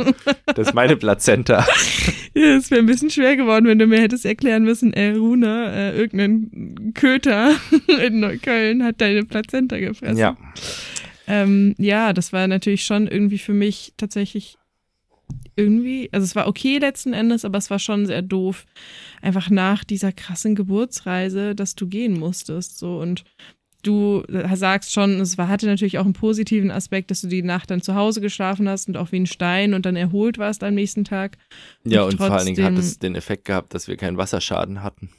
[0.45, 1.67] Das ist meine Plazenta.
[2.35, 5.71] Ja, es wäre ein bisschen schwer geworden, wenn du mir hättest erklären müssen, ey, Runa,
[5.71, 7.55] äh, irgendein Köter
[8.05, 10.17] in Neukölln hat deine Plazenta gefressen.
[10.17, 10.37] Ja,
[11.27, 14.57] Ähm, ja, das war natürlich schon irgendwie für mich tatsächlich
[15.55, 18.65] irgendwie, also es war okay letzten Endes, aber es war schon sehr doof,
[19.21, 23.23] einfach nach dieser krassen Geburtsreise, dass du gehen musstest, so und
[23.83, 24.23] du
[24.53, 27.81] sagst schon, es war, hatte natürlich auch einen positiven Aspekt, dass du die Nacht dann
[27.81, 31.03] zu Hause geschlafen hast und auch wie ein Stein und dann erholt warst am nächsten
[31.03, 31.37] Tag.
[31.83, 35.09] ja Und vor allen Dingen hat es den Effekt gehabt, dass wir keinen Wasserschaden hatten.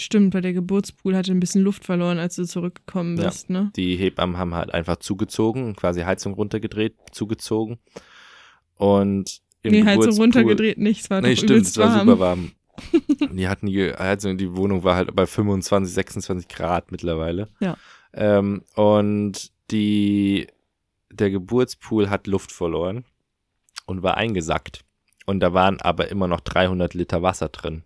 [0.00, 3.28] Stimmt, weil der Geburtspool hatte ein bisschen Luft verloren, als du zurückgekommen Ja.
[3.28, 3.70] bist, ne?
[3.76, 7.78] Die Hebammen haben halt einfach zugezogen, quasi Heizung runtergedreht, zugezogen.
[8.76, 12.50] Und im Nee, Geburtspool- runtergedreht nicht, es war Nee, stimmt, es war super warm.
[13.32, 17.48] die hatten die Heizung, die Wohnung war halt bei 25, 26 Grad mittlerweile.
[17.60, 17.76] Ja.
[18.12, 20.46] Ähm, und die,
[21.10, 23.04] der Geburtspool hat Luft verloren
[23.86, 24.84] und war eingesackt.
[25.26, 27.82] Und da waren aber immer noch 300 Liter Wasser drin.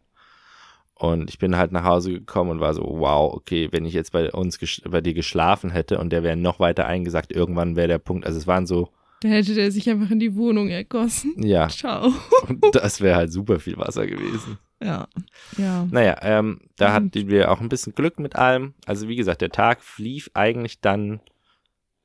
[0.95, 4.11] Und ich bin halt nach Hause gekommen und war so, wow, okay, wenn ich jetzt
[4.11, 7.99] bei uns, bei dir geschlafen hätte und der wäre noch weiter eingesackt, irgendwann wäre der
[7.99, 11.35] Punkt, also es waren so, Da hätte der sich einfach in die Wohnung ergossen.
[11.41, 12.13] ja, Ciao.
[12.49, 14.59] und das wäre halt super viel Wasser gewesen.
[14.83, 15.09] Ja.
[15.57, 15.87] Ja.
[15.91, 18.75] Naja, ähm, da hatten wir auch ein bisschen Glück mit allem.
[18.87, 21.21] Also wie gesagt, der Tag lief eigentlich dann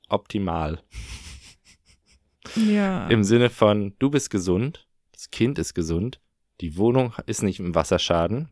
[0.10, 0.82] optimal.
[2.56, 3.08] Ja.
[3.08, 6.20] Im Sinne von, du bist gesund, das Kind ist gesund,
[6.62, 8.50] die Wohnung ist nicht im Wasserschaden.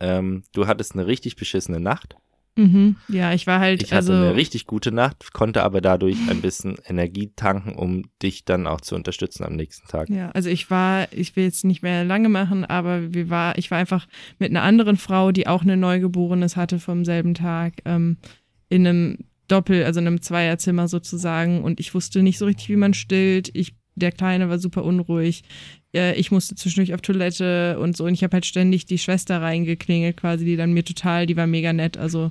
[0.00, 2.16] Ähm, du hattest eine richtig beschissene Nacht.
[2.56, 2.96] Mhm.
[3.08, 4.12] Ja, ich war halt, Ich hatte also.
[4.12, 8.80] eine richtig gute Nacht, konnte aber dadurch ein bisschen Energie tanken, um dich dann auch
[8.80, 10.10] zu unterstützen am nächsten Tag.
[10.10, 13.70] Ja, also ich war, ich will jetzt nicht mehr lange machen, aber wir war, ich
[13.70, 14.06] war einfach
[14.38, 18.18] mit einer anderen Frau, die auch eine Neugeborenes hatte vom selben Tag, ähm,
[18.68, 22.76] in einem Doppel, also in einem Zweierzimmer sozusagen und ich wusste nicht so richtig, wie
[22.76, 23.50] man stillt.
[23.54, 25.44] Ich, der Kleine war super unruhig.
[25.92, 30.16] Ich musste zwischendurch auf Toilette und so und ich habe halt ständig die Schwester reingeklingelt
[30.16, 32.30] quasi, die dann mir total, die war mega nett, also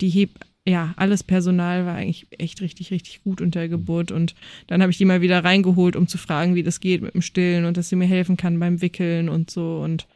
[0.00, 0.30] die heb,
[0.68, 4.10] ja, alles Personal war eigentlich echt richtig, richtig gut unter der Geburt.
[4.10, 4.34] Und
[4.66, 7.22] dann habe ich die mal wieder reingeholt, um zu fragen, wie das geht mit dem
[7.22, 9.80] Stillen und dass sie mir helfen kann beim Wickeln und so.
[9.82, 10.06] Und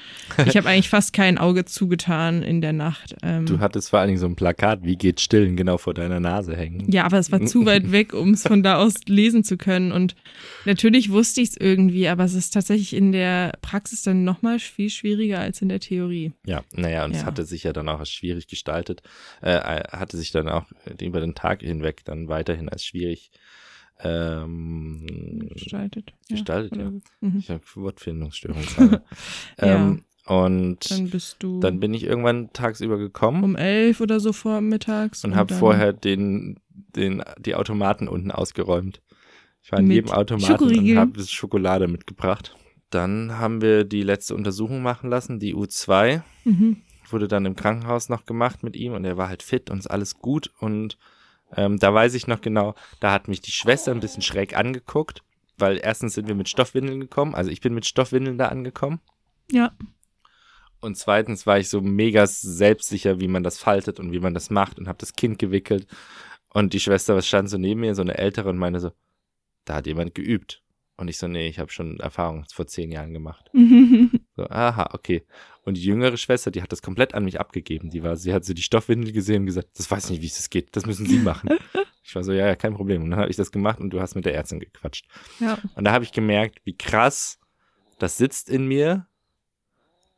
[0.46, 3.14] ich habe eigentlich fast kein Auge zugetan in der Nacht.
[3.22, 6.18] Ähm, Du hattest vor allen Dingen so ein Plakat, wie geht stillen, genau vor deiner
[6.20, 6.90] Nase hängen.
[6.90, 9.92] ja, aber es war zu weit weg, um es von da aus lesen zu können.
[9.92, 10.16] Und
[10.64, 14.90] natürlich wusste ich es irgendwie, aber es ist tatsächlich in der Praxis dann nochmal viel
[14.90, 16.32] schwieriger als in der Theorie.
[16.46, 17.26] Ja, naja, und es Ja.
[17.26, 19.02] hatte sich ja dann auch als schwierig gestaltet,
[19.42, 20.66] äh, hatte sich dann dann auch
[21.00, 23.30] über den Tag hinweg dann weiterhin als schwierig
[24.02, 26.12] ähm, Gestaltet.
[26.28, 26.86] gestaltet, ja.
[26.88, 27.38] Oder- Mhm.
[27.38, 29.02] Ich habe Wortfindungsstörung gerade.
[29.58, 34.32] ähm, und Dann bist du dann bin ich irgendwann tagsüber gekommen um elf oder so
[34.32, 35.24] vormittags.
[35.24, 36.60] und habe dann vorher den,
[36.96, 39.02] den, die Automaten unten ausgeräumt.
[39.62, 42.56] Ich war in jedem Automaten und habe Schokolade mitgebracht.
[42.90, 46.22] Dann haben wir die letzte Untersuchung machen lassen, die U2.
[46.44, 46.78] Mhm.
[47.12, 49.90] Wurde dann im Krankenhaus noch gemacht mit ihm und er war halt fit und ist
[49.90, 50.52] alles gut.
[50.58, 50.98] Und
[51.56, 55.22] ähm, da weiß ich noch genau, da hat mich die Schwester ein bisschen schräg angeguckt,
[55.58, 57.34] weil erstens sind wir mit Stoffwindeln gekommen.
[57.34, 59.00] Also ich bin mit Stoffwindeln da angekommen.
[59.50, 59.72] Ja.
[60.80, 64.50] Und zweitens war ich so mega selbstsicher, wie man das faltet und wie man das
[64.50, 65.86] macht und habe das Kind gewickelt.
[66.52, 68.90] Und die Schwester stand so neben mir, so eine ältere, und meinte so,
[69.64, 70.62] da hat jemand geübt.
[70.96, 73.50] Und ich so, nee, ich habe schon Erfahrung vor zehn Jahren gemacht.
[74.36, 75.26] So, aha, okay.
[75.64, 77.90] Und die jüngere Schwester, die hat das komplett an mich abgegeben.
[77.90, 80.26] Die war, sie hat so die Stoffwindel gesehen und gesagt, das weiß ich nicht, wie
[80.26, 80.74] es das geht.
[80.74, 81.50] Das müssen Sie machen.
[82.02, 83.02] ich war so, ja, ja, kein Problem.
[83.02, 85.06] Und dann habe ich das gemacht und du hast mit der Ärztin gequatscht.
[85.38, 85.58] ja.
[85.74, 87.38] Und da habe ich gemerkt, wie krass
[87.98, 89.06] das sitzt in mir,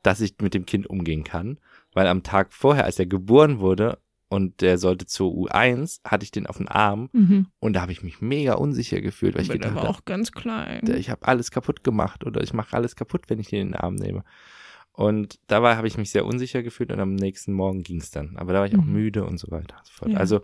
[0.02, 1.58] dass ich mit dem Kind umgehen kann.
[1.92, 6.30] Weil am Tag vorher, als er geboren wurde und der sollte zur U1, hatte ich
[6.30, 7.48] den auf den Arm Mhm.
[7.58, 10.32] und da habe ich mich mega unsicher gefühlt, weil ich der gedacht habe, auch ganz
[10.32, 10.80] klein.
[10.96, 13.74] ich habe alles kaputt gemacht oder ich mache alles kaputt, wenn ich den in den
[13.74, 14.24] Arm nehme.
[14.92, 18.36] Und dabei habe ich mich sehr unsicher gefühlt und am nächsten Morgen ging es dann.
[18.36, 18.92] Aber da war ich auch Mhm.
[18.92, 20.12] müde und so weiter und so fort.
[20.12, 20.18] Ja.
[20.18, 20.42] Also,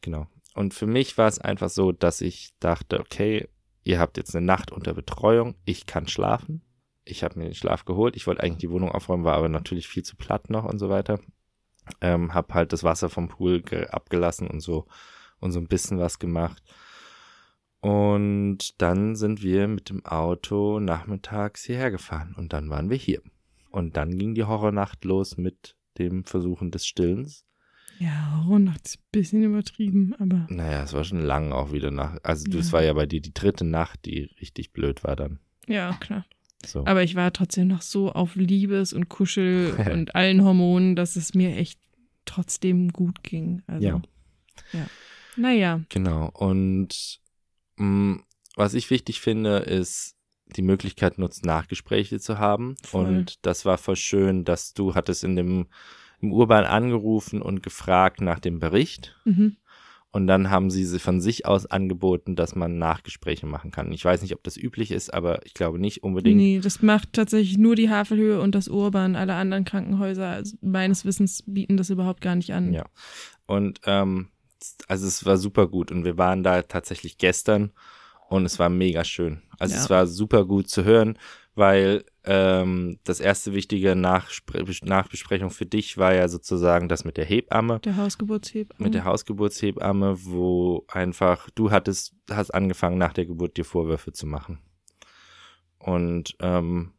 [0.00, 0.26] genau.
[0.54, 3.48] Und für mich war es einfach so, dass ich dachte, okay,
[3.84, 6.62] ihr habt jetzt eine Nacht unter Betreuung, ich kann schlafen.
[7.04, 8.16] Ich habe mir den Schlaf geholt.
[8.16, 10.88] Ich wollte eigentlich die Wohnung aufräumen, war aber natürlich viel zu platt noch und so
[10.88, 11.20] weiter.
[12.00, 14.86] Ähm, hab halt das Wasser vom Pool ge- abgelassen und so
[15.40, 16.62] und so ein bisschen was gemacht.
[17.80, 23.22] Und dann sind wir mit dem Auto nachmittags hierher gefahren und dann waren wir hier.
[23.70, 27.44] Und dann ging die Horrornacht los mit dem Versuchen des Stillens.
[27.98, 32.16] Ja, Horrornacht ist ein bisschen übertrieben, aber Naja, es war schon lang auch wieder nach.
[32.22, 32.72] Also, Ja.
[32.72, 35.38] war ja bei dir die dritte Nacht, die richtig blöd war dann.
[35.66, 36.24] ja, klar.
[36.66, 36.84] So.
[36.86, 41.32] Aber ich war trotzdem noch so auf Liebes und Kuschel und allen Hormonen, dass es
[41.34, 41.80] mir echt
[42.26, 43.62] trotzdem gut ging.
[43.66, 44.02] Also, Ja.
[44.72, 44.86] ja.
[45.36, 45.80] Naja.
[45.88, 46.28] Genau.
[46.34, 47.20] Und
[47.76, 48.20] mh,
[48.56, 50.16] was ich wichtig finde, ist
[50.52, 52.74] die Möglichkeit nutzt, Nachgespräche zu haben.
[52.82, 53.06] Voll.
[53.06, 55.66] Und das war voll schön, dass du hattest in dem
[56.20, 59.16] im Urban angerufen und gefragt nach dem Bericht.
[59.24, 59.56] Mhm.
[60.12, 63.92] Und dann haben sie von sich aus angeboten, dass man Nachgespräche machen kann.
[63.92, 66.36] Ich weiß nicht, ob das üblich ist, aber ich glaube nicht unbedingt.
[66.36, 69.14] Nee, das macht tatsächlich nur die Havelhöhe und das Urban.
[69.14, 72.72] Alle anderen Krankenhäuser, also meines Wissens, bieten das überhaupt gar nicht an.
[72.72, 72.86] Ja.
[73.46, 74.30] Und ähm,
[74.88, 77.70] also es war super gut und wir waren da tatsächlich gestern
[78.28, 79.42] und es war mega schön.
[79.60, 79.80] Also Ja.
[79.82, 81.16] es war super gut zu hören,
[81.54, 87.24] weil ähm, das erste wichtige Nachspre Nachbesprechung für dich war ja sozusagen das mit der
[87.24, 88.82] Hebamme, Der Hausgeburtshebamme.
[88.82, 94.26] mit der Hausgeburtshebamme, wo einfach du hattest, hast angefangen nach der Geburt dir Vorwürfe zu
[94.26, 94.58] machen.
[95.78, 96.92] Und ähm,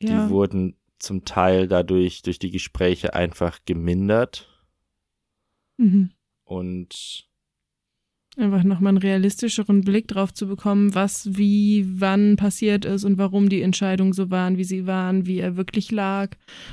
[0.00, 0.26] ja.
[0.26, 4.46] die wurden zum Teil dadurch durch die Gespräche einfach gemindert
[5.78, 6.10] Mhm.
[6.44, 7.29] und
[8.40, 13.48] Einfach nochmal einen realistischeren Blick drauf zu bekommen, was wie wann passiert ist und warum
[13.48, 16.30] die Entscheidungen so waren, wie sie waren, wie er wirklich lag.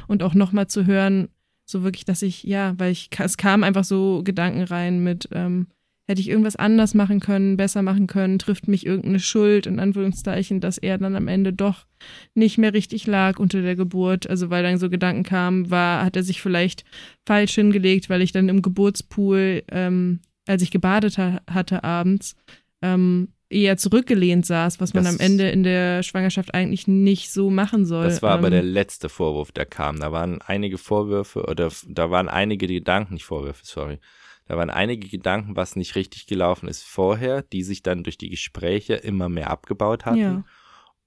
[0.07, 1.28] Und auch nochmal zu hören,
[1.65, 5.68] so wirklich, dass ich, ja, weil ich, es kamen einfach so Gedanken rein mit, ähm,
[6.07, 10.61] hätte ich irgendwas anders machen können, besser machen können, trifft mich irgendeine Schuld, in Anführungszeichen,
[10.61, 11.86] dass er dann am Ende doch
[12.34, 14.30] nicht mehr richtig lag unter der Geburt.
[14.30, 16.86] Also weil dann so Gedanken kamen, war, hat er sich vielleicht
[17.26, 22.36] falsch hingelegt, weil ich dann im Geburtspool, ähm, als ich gebadet ha hatte abends,
[22.82, 27.50] ähm, eher zurückgelehnt saß, was man Das- am Ende in der Schwangerschaft eigentlich nicht so
[27.50, 28.04] machen soll.
[28.06, 30.00] Das war aber ähm, der letzte Vorwurf, der kam.
[30.00, 34.00] Da waren einige Vorwürfe oder da waren einige Gedanken, nicht Vorwürfe, sorry.
[34.48, 38.30] Da waren einige Gedanken, was nicht richtig gelaufen ist vorher, die sich dann durch die
[38.30, 40.18] Gespräche immer mehr abgebaut hatten.
[40.18, 40.43] Ja.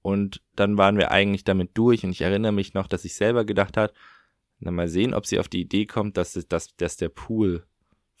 [0.03, 3.45] Und dann waren wir eigentlich damit durch und ich erinnere mich noch, dass ich selber
[3.45, 3.93] gedacht habe,
[4.59, 7.65] na mal sehen, ob sie auf die Idee kommt, dass, dass, dass der Pool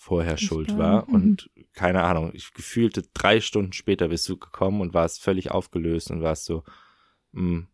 [0.03, 1.09] vorher Das schuld war- war.
[1.09, 6.09] Und keine Ahnung, ich gefühlte drei Stunden später bist du gekommen und warst völlig aufgelöst
[6.09, 6.63] und warst so,
[7.33, 7.67] hm,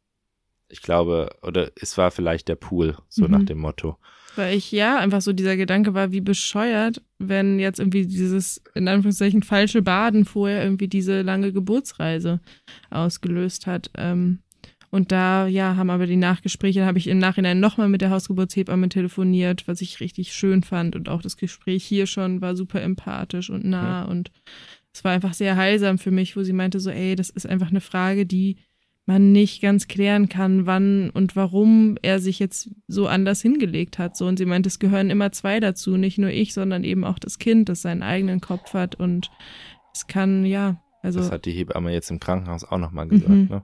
[0.68, 3.32] ich glaube, oder es war vielleicht der Pool, so Mhm.
[3.32, 3.98] nach dem Motto.
[4.36, 8.90] Weil ich ja einfach so dieser Gedanke war, wie bescheuert, wenn jetzt irgendwie dieses, in
[8.90, 12.42] Anführungszeichen, falsche Baden vorher irgendwie diese lange Geburtsreise
[12.90, 13.90] ausgelöst hat.
[13.96, 14.40] Ähm,
[14.90, 18.10] und da, ja, haben aber die Nachgespräche, da habe ich im Nachhinein nochmal mit der
[18.10, 20.96] Hausgeburtshebamme telefoniert, was ich richtig schön fand.
[20.96, 24.04] Und auch das Gespräch hier schon war super empathisch und nah.
[24.06, 24.32] Und
[24.94, 27.70] es war einfach sehr heilsam für mich, wo sie meinte so, ey, das ist einfach
[27.70, 28.58] eine Frage, die
[29.06, 34.18] man nicht ganz klären kann, wann und warum er sich jetzt so anders hingelegt hat.
[34.18, 37.18] So, und sie meint, es gehören immer zwei dazu, nicht nur ich, sondern eben auch
[37.18, 38.96] das Kind, das seinen eigenen Kopf hat.
[38.96, 39.32] Und
[39.94, 41.20] es kann, ja, also.
[41.20, 43.48] Das hat die Hebamme jetzt im Krankenhaus auch nochmal gesagt, Mhm.
[43.50, 43.64] ne?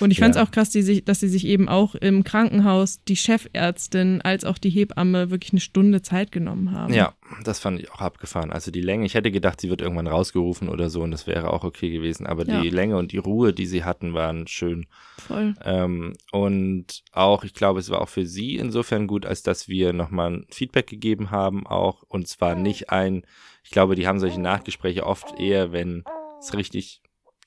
[0.00, 0.42] Und ich fand es Ja.
[0.44, 4.70] auch krass, sich, dass sie sich eben auch im Krankenhaus, die Chefärztin als auch die
[4.70, 6.92] Hebamme, wirklich eine Stunde Zeit genommen haben.
[6.92, 8.52] Ja, das fand ich auch abgefahren.
[8.52, 11.52] Also die Länge, ich hätte gedacht, sie wird irgendwann rausgerufen oder so und das wäre
[11.52, 12.26] auch okay gewesen.
[12.26, 12.60] Aber Ja.
[12.60, 14.86] die Länge und die Ruhe, die sie hatten, waren schön.
[15.18, 15.54] Voll.
[15.64, 19.92] Ähm, und auch, ich glaube, es war auch für sie insofern gut, als dass wir
[19.92, 22.02] nochmal ein Feedback gegeben haben, auch.
[22.08, 23.24] Und zwar nicht ein,
[23.64, 26.04] ich glaube, die haben solche Nachgespräche oft eher, wenn
[26.40, 27.00] es richtig.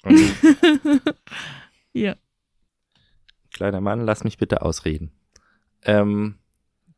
[1.94, 2.16] Ja.
[3.54, 5.12] Kleiner Mann, lass mich bitte ausreden.
[5.84, 6.36] Ähm,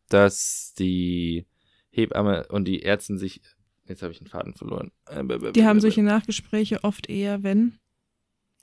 [0.10, 1.46] dass die
[1.90, 3.42] Hebamme und die Ärztin sich.
[3.86, 4.92] Jetzt habe ich den Faden verloren.
[5.08, 7.78] Äh, Die haben solche Nachgespräche oft eher, wenn.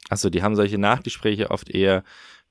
[0.09, 2.03] Achso, die haben solche Nachgespräche oft eher,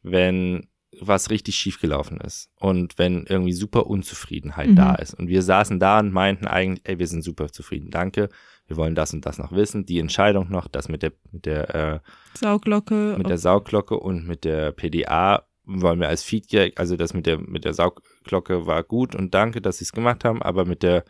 [0.04, 0.68] wenn
[1.00, 4.76] was richtig schiefgelaufen ist und wenn irgendwie super Unzufriedenheit Mhm.
[4.76, 5.14] da ist.
[5.14, 8.30] Und wir saßen da und meinten eigentlich, ey, wir sind super zufrieden, danke.
[8.68, 9.86] Wir wollen das und das noch wissen.
[9.86, 12.00] Die Entscheidung noch, das mit der, mit der, äh,
[12.38, 13.16] Sauglocke.
[13.18, 17.40] mit der Saugglocke und mit der PDA wollen wir als Feedback, also das mit der,
[17.40, 21.04] mit der Saugglocke war gut und danke, dass sie es gemacht haben, aber mit der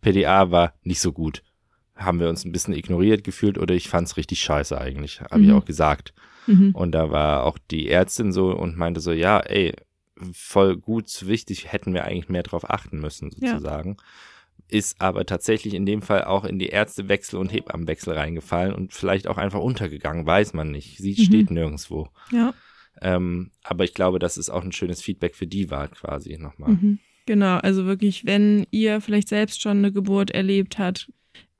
[0.00, 1.42] PDA war nicht so gut.
[1.94, 5.42] Haben wir uns ein bisschen ignoriert gefühlt oder ich fand es richtig scheiße eigentlich, habe
[5.42, 5.54] ich Mhm.
[5.56, 6.12] auch gesagt.
[6.46, 6.70] mhm.
[6.74, 9.74] Und da war auch die Ärztin so und meinte so, ja, ey,
[10.32, 13.52] voll gut, wichtig, hätten wir eigentlich mehr drauf achten müssen, Ja.
[14.70, 19.26] Ist aber tatsächlich in dem Fall auch in die Ärztewechsel und Hebammenwechsel reingefallen und vielleicht
[19.26, 20.98] auch einfach untergegangen, weiß man nicht.
[20.98, 21.24] Sie Mhm.
[21.24, 22.08] steht nirgendwo.
[22.32, 22.54] Ja.
[23.02, 26.72] Ähm, aber ich glaube, dass es auch ein schönes Feedback für die war, quasi nochmal.
[26.72, 26.98] Mhm.
[27.26, 31.08] Genau, also wirklich, wenn ihr vielleicht selbst schon eine Geburt erlebt hat,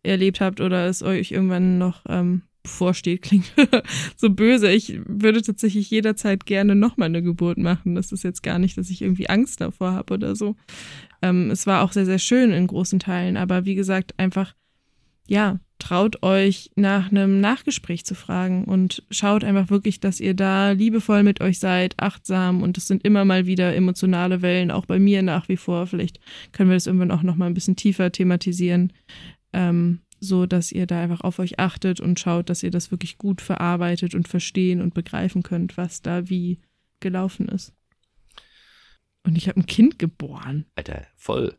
[0.03, 3.53] erlebt habt oder es euch irgendwann noch ähm, bevorsteht, klingt
[4.17, 4.71] so böse.
[4.71, 7.95] Ich würde tatsächlich jederzeit gerne nochmal eine Geburt machen.
[7.95, 10.57] Das ist jetzt gar nicht, dass ich irgendwie Angst davor habe oder so.
[11.23, 14.55] Ähm, es war auch sehr, sehr schön in großen Teilen, aber wie gesagt, einfach,
[15.27, 20.73] ja, traut euch nach einem Nachgespräch zu fragen und schaut einfach wirklich, dass ihr da
[20.73, 24.99] liebevoll mit euch seid, achtsam und es sind immer mal wieder emotionale Wellen, auch bei
[24.99, 25.87] mir nach wie vor.
[25.87, 26.21] Vielleicht
[26.53, 28.93] können wir das irgendwann auch noch mal ein bisschen tiefer thematisieren,
[29.53, 33.19] ähm, so dass ihr da einfach auf euch achtet und schaut, dass ihr das wirklich
[33.19, 36.59] gut verarbeitet und verstehen und begreifen könnt, was da wie
[37.01, 37.73] gelaufen ist.
[39.25, 40.67] Und ich habe ein Kind geboren.
[40.77, 41.57] Alter, voll.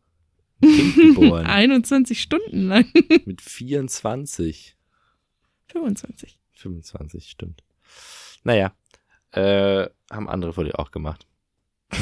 [0.61, 1.45] Ein Kind geboren.
[1.47, 2.85] 21 Stunden lang.
[3.25, 4.75] mit 24.
[5.67, 6.39] 25.
[6.53, 7.63] 25, stimmt.
[8.43, 8.73] Naja,
[9.31, 11.27] äh, haben andere vor dir auch gemacht.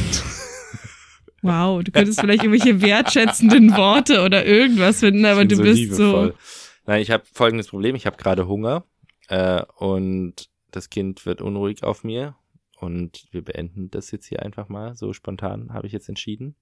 [1.42, 6.32] Wow, du könntest vielleicht irgendwelche wertschätzenden Worte oder irgendwas finden, aber du bist liebevoll.
[6.32, 6.38] so.
[6.86, 7.96] Nein, ich habe folgendes Problem.
[7.96, 8.84] Ich habe gerade Hunger
[9.30, 12.36] äh, und das Kind wird unruhig auf mir
[12.80, 14.96] und wir beenden das jetzt hier einfach mal.
[14.96, 16.56] So spontan habe ich jetzt entschieden.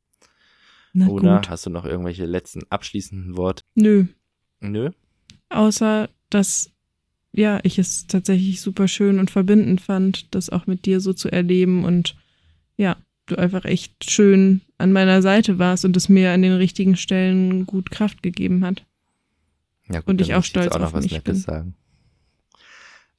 [0.93, 1.49] Na Oder gut.
[1.49, 3.63] hast du noch irgendwelche letzten abschließenden Worte?
[3.75, 4.05] Nö,
[4.59, 4.91] Nö?
[5.49, 6.71] außer dass
[7.33, 11.29] ja, ich es tatsächlich super schön und verbindend fand, das auch mit dir so zu
[11.31, 12.15] erleben und
[12.77, 12.97] ja,
[13.27, 17.65] du einfach echt schön an meiner Seite warst und es mir an den richtigen Stellen
[17.67, 18.85] gut Kraft gegeben hat.
[19.89, 21.53] Ja, gut, Und ich auch stolz jetzt auch noch auf was mich Nettes bin.
[21.53, 21.75] sagen.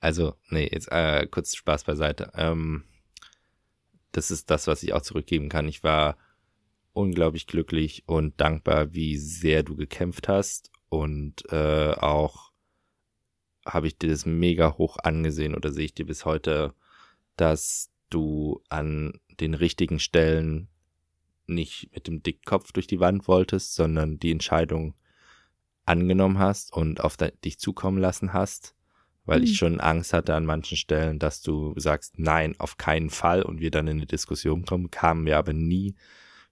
[0.01, 2.31] Also, nee, jetzt äh, kurz Spaß beiseite.
[2.35, 2.85] Ähm,
[4.13, 5.69] das ist das, was ich auch zurückgeben kann.
[5.69, 6.17] Ich war
[6.93, 12.53] unglaublich glücklich und dankbar, wie sehr du gekämpft hast und äh, auch
[13.65, 16.75] habe ich dir das mega hoch angesehen oder sehe ich dir bis heute,
[17.37, 20.69] dass du an den richtigen Stellen
[21.47, 24.95] nicht mit dem Dickkopf durch die Wand wolltest, sondern die Entscheidung
[25.85, 28.75] angenommen hast und auf dich zukommen lassen hast,
[29.29, 29.45] weil Mhm.
[29.45, 33.61] ich schon Angst hatte an manchen Stellen, dass du sagst, nein, auf keinen Fall und
[33.61, 35.95] wir dann in eine Diskussion kommen, kamen wir aber nie.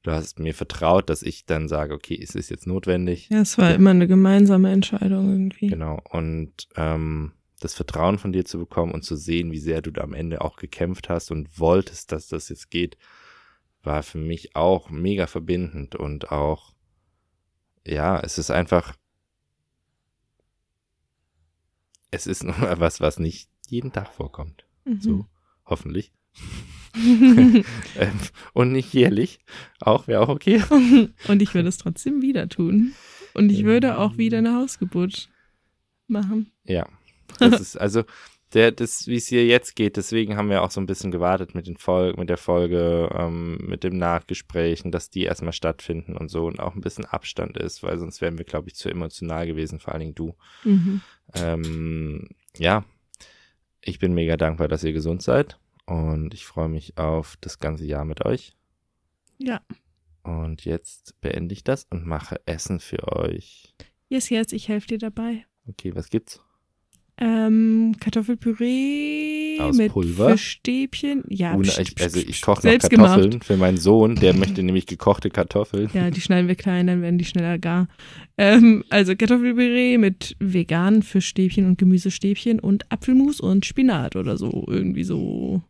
[0.03, 3.29] Du hast mir vertraut, dass ich dann sage, okay, ist es jetzt notwendig?
[3.31, 5.66] Ja, es war immer eine gemeinsame Entscheidung irgendwie.
[5.68, 6.01] Genau.
[6.11, 10.03] Und ähm, das Vertrauen von dir zu bekommen und zu sehen, wie sehr du da
[10.03, 12.97] am Ende auch gekämpft hast und wolltest, dass das jetzt geht,
[13.83, 16.74] war für mich auch mega verbindend und auch,
[17.87, 18.95] ja, es ist einfach,
[22.11, 24.65] es ist nur was, was nicht jeden Tag vorkommt.
[24.85, 25.01] Mhm.
[25.01, 25.27] So,
[25.65, 26.13] hoffentlich.
[27.99, 28.19] Ähm,
[28.55, 29.39] und nicht jährlich.
[29.81, 30.63] Auch wäre auch okay.
[31.29, 32.95] und ich würde es trotzdem wieder tun.
[33.35, 35.29] Und ich würde auch wieder eine Hausgeburt
[36.07, 36.51] machen.
[36.65, 36.89] Ja,
[37.39, 38.05] das ist also
[38.55, 39.97] der, das, wie es hier jetzt geht.
[39.97, 43.59] Deswegen haben wir auch so ein bisschen gewartet mit den Folgen, mit der Folge, ähm,
[43.59, 47.83] mit dem Nachgesprächen, dass die erstmal stattfinden und so und auch ein bisschen Abstand ist,
[47.83, 50.35] weil sonst wären wir, glaube ich, zu emotional gewesen, vor allen Dingen du.
[50.65, 51.03] Mhm.
[51.35, 52.85] Ähm, ja,
[53.81, 57.85] ich bin mega dankbar, dass ihr gesund seid Und ich freue mich auf das ganze
[57.87, 58.53] Jahr mit euch.
[59.39, 59.61] Ja.
[60.22, 63.74] Und jetzt beende ich das und mache Essen für euch.
[64.09, 65.47] Yes, yes, ich helfe dir dabei.
[65.68, 66.43] Okay, was gibt's?
[67.19, 70.31] Ähm, Kartoffelpüree Aus mit Pulver?
[70.33, 71.25] Fischstäbchen.
[71.29, 73.45] Ja, Ohne, ich, also ich koche noch Selbst Kartoffeln gemacht.
[73.47, 74.17] für meinen Sohn.
[74.17, 75.89] Der möchte nämlich gekochte Kartoffeln.
[75.95, 77.89] Ja, die schneiden wir klein, dann werden die schneller gar.
[78.37, 84.64] Ähm, also Kartoffelpüree mit veganen Fischstäbchen und Gemüsestäbchen und Apfelmus und Spinat oder so.
[84.69, 85.62] Irgendwie so.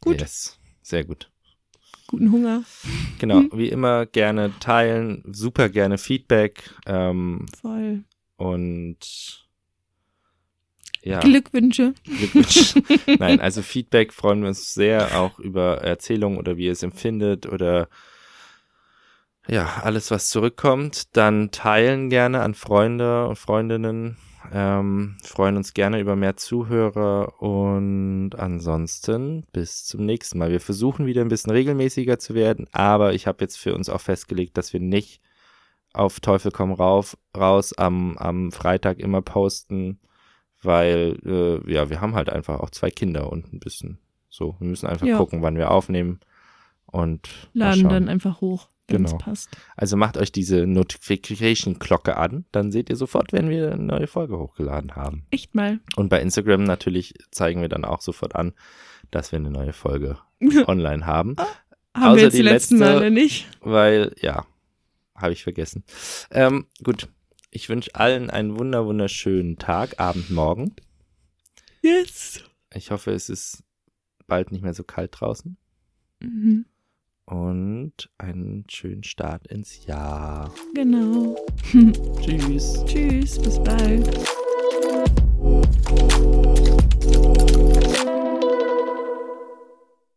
[0.00, 0.20] Gut.
[0.20, 0.58] Yes.
[0.82, 1.30] Sehr gut.
[2.08, 2.64] Guten Hunger.
[3.18, 3.50] Genau, Hm.
[3.54, 8.04] wie immer gerne teilen, super gerne Feedback ähm, Voll.
[8.36, 9.46] und
[11.02, 11.94] ja, Glückwünsche.
[12.04, 12.74] Glückwunsch.
[13.18, 17.46] Nein, also Feedback freuen wir uns sehr, auch über Erzählungen oder wie ihr es empfindet
[17.46, 17.88] oder
[19.48, 21.16] ja, alles, was zurückkommt.
[21.16, 24.18] Dann teilen gerne an Freunde und Freundinnen.
[24.52, 30.50] Ähm, freuen uns gerne über mehr Zuhörer und ansonsten bis zum nächsten Mal.
[30.50, 34.00] Wir versuchen wieder ein bisschen regelmäßiger zu werden, aber ich habe jetzt für uns auch
[34.00, 35.20] festgelegt, dass wir nicht
[35.92, 39.98] auf Teufel komm rauf, raus am, am Freitag immer posten,
[40.62, 43.98] weil äh, ja, wir haben halt einfach auch zwei Kinder und ein bisschen
[44.28, 44.56] so.
[44.58, 45.16] Wir müssen einfach Ja.
[45.16, 46.20] gucken, wann wir aufnehmen
[46.86, 49.22] und Laden dann einfach hoch, wenn es Genau.
[49.24, 49.50] passt.
[49.76, 54.38] Also macht euch diese Notification-Glocke an, dann seht ihr sofort, wenn wir eine neue Folge
[54.38, 55.26] hochgeladen haben.
[55.30, 55.80] Echt mal.
[55.96, 58.52] Und bei Instagram natürlich zeigen wir dann auch sofort an,
[59.10, 60.18] dass wir eine neue Folge
[60.66, 61.36] online haben,
[61.94, 63.48] Haben Außer wir jetzt die, die letzten letzte- Male nicht.
[63.60, 64.44] weil, ja,
[65.14, 65.82] habe ich vergessen.
[66.30, 67.08] Ähm, gut,
[67.58, 70.76] ich wünsche allen einen wunder wunderschönen Tag, Abend, Morgen.
[71.82, 72.44] Yes.
[72.72, 73.64] Ich hoffe, es ist
[74.28, 75.56] bald nicht mehr so kalt draußen.
[76.20, 76.66] Mhm.
[77.24, 80.54] Und einen schönen Start ins Jahr.
[80.72, 81.34] Genau.
[82.20, 82.84] Tschüss.
[82.86, 84.08] Tschüss, bis bald.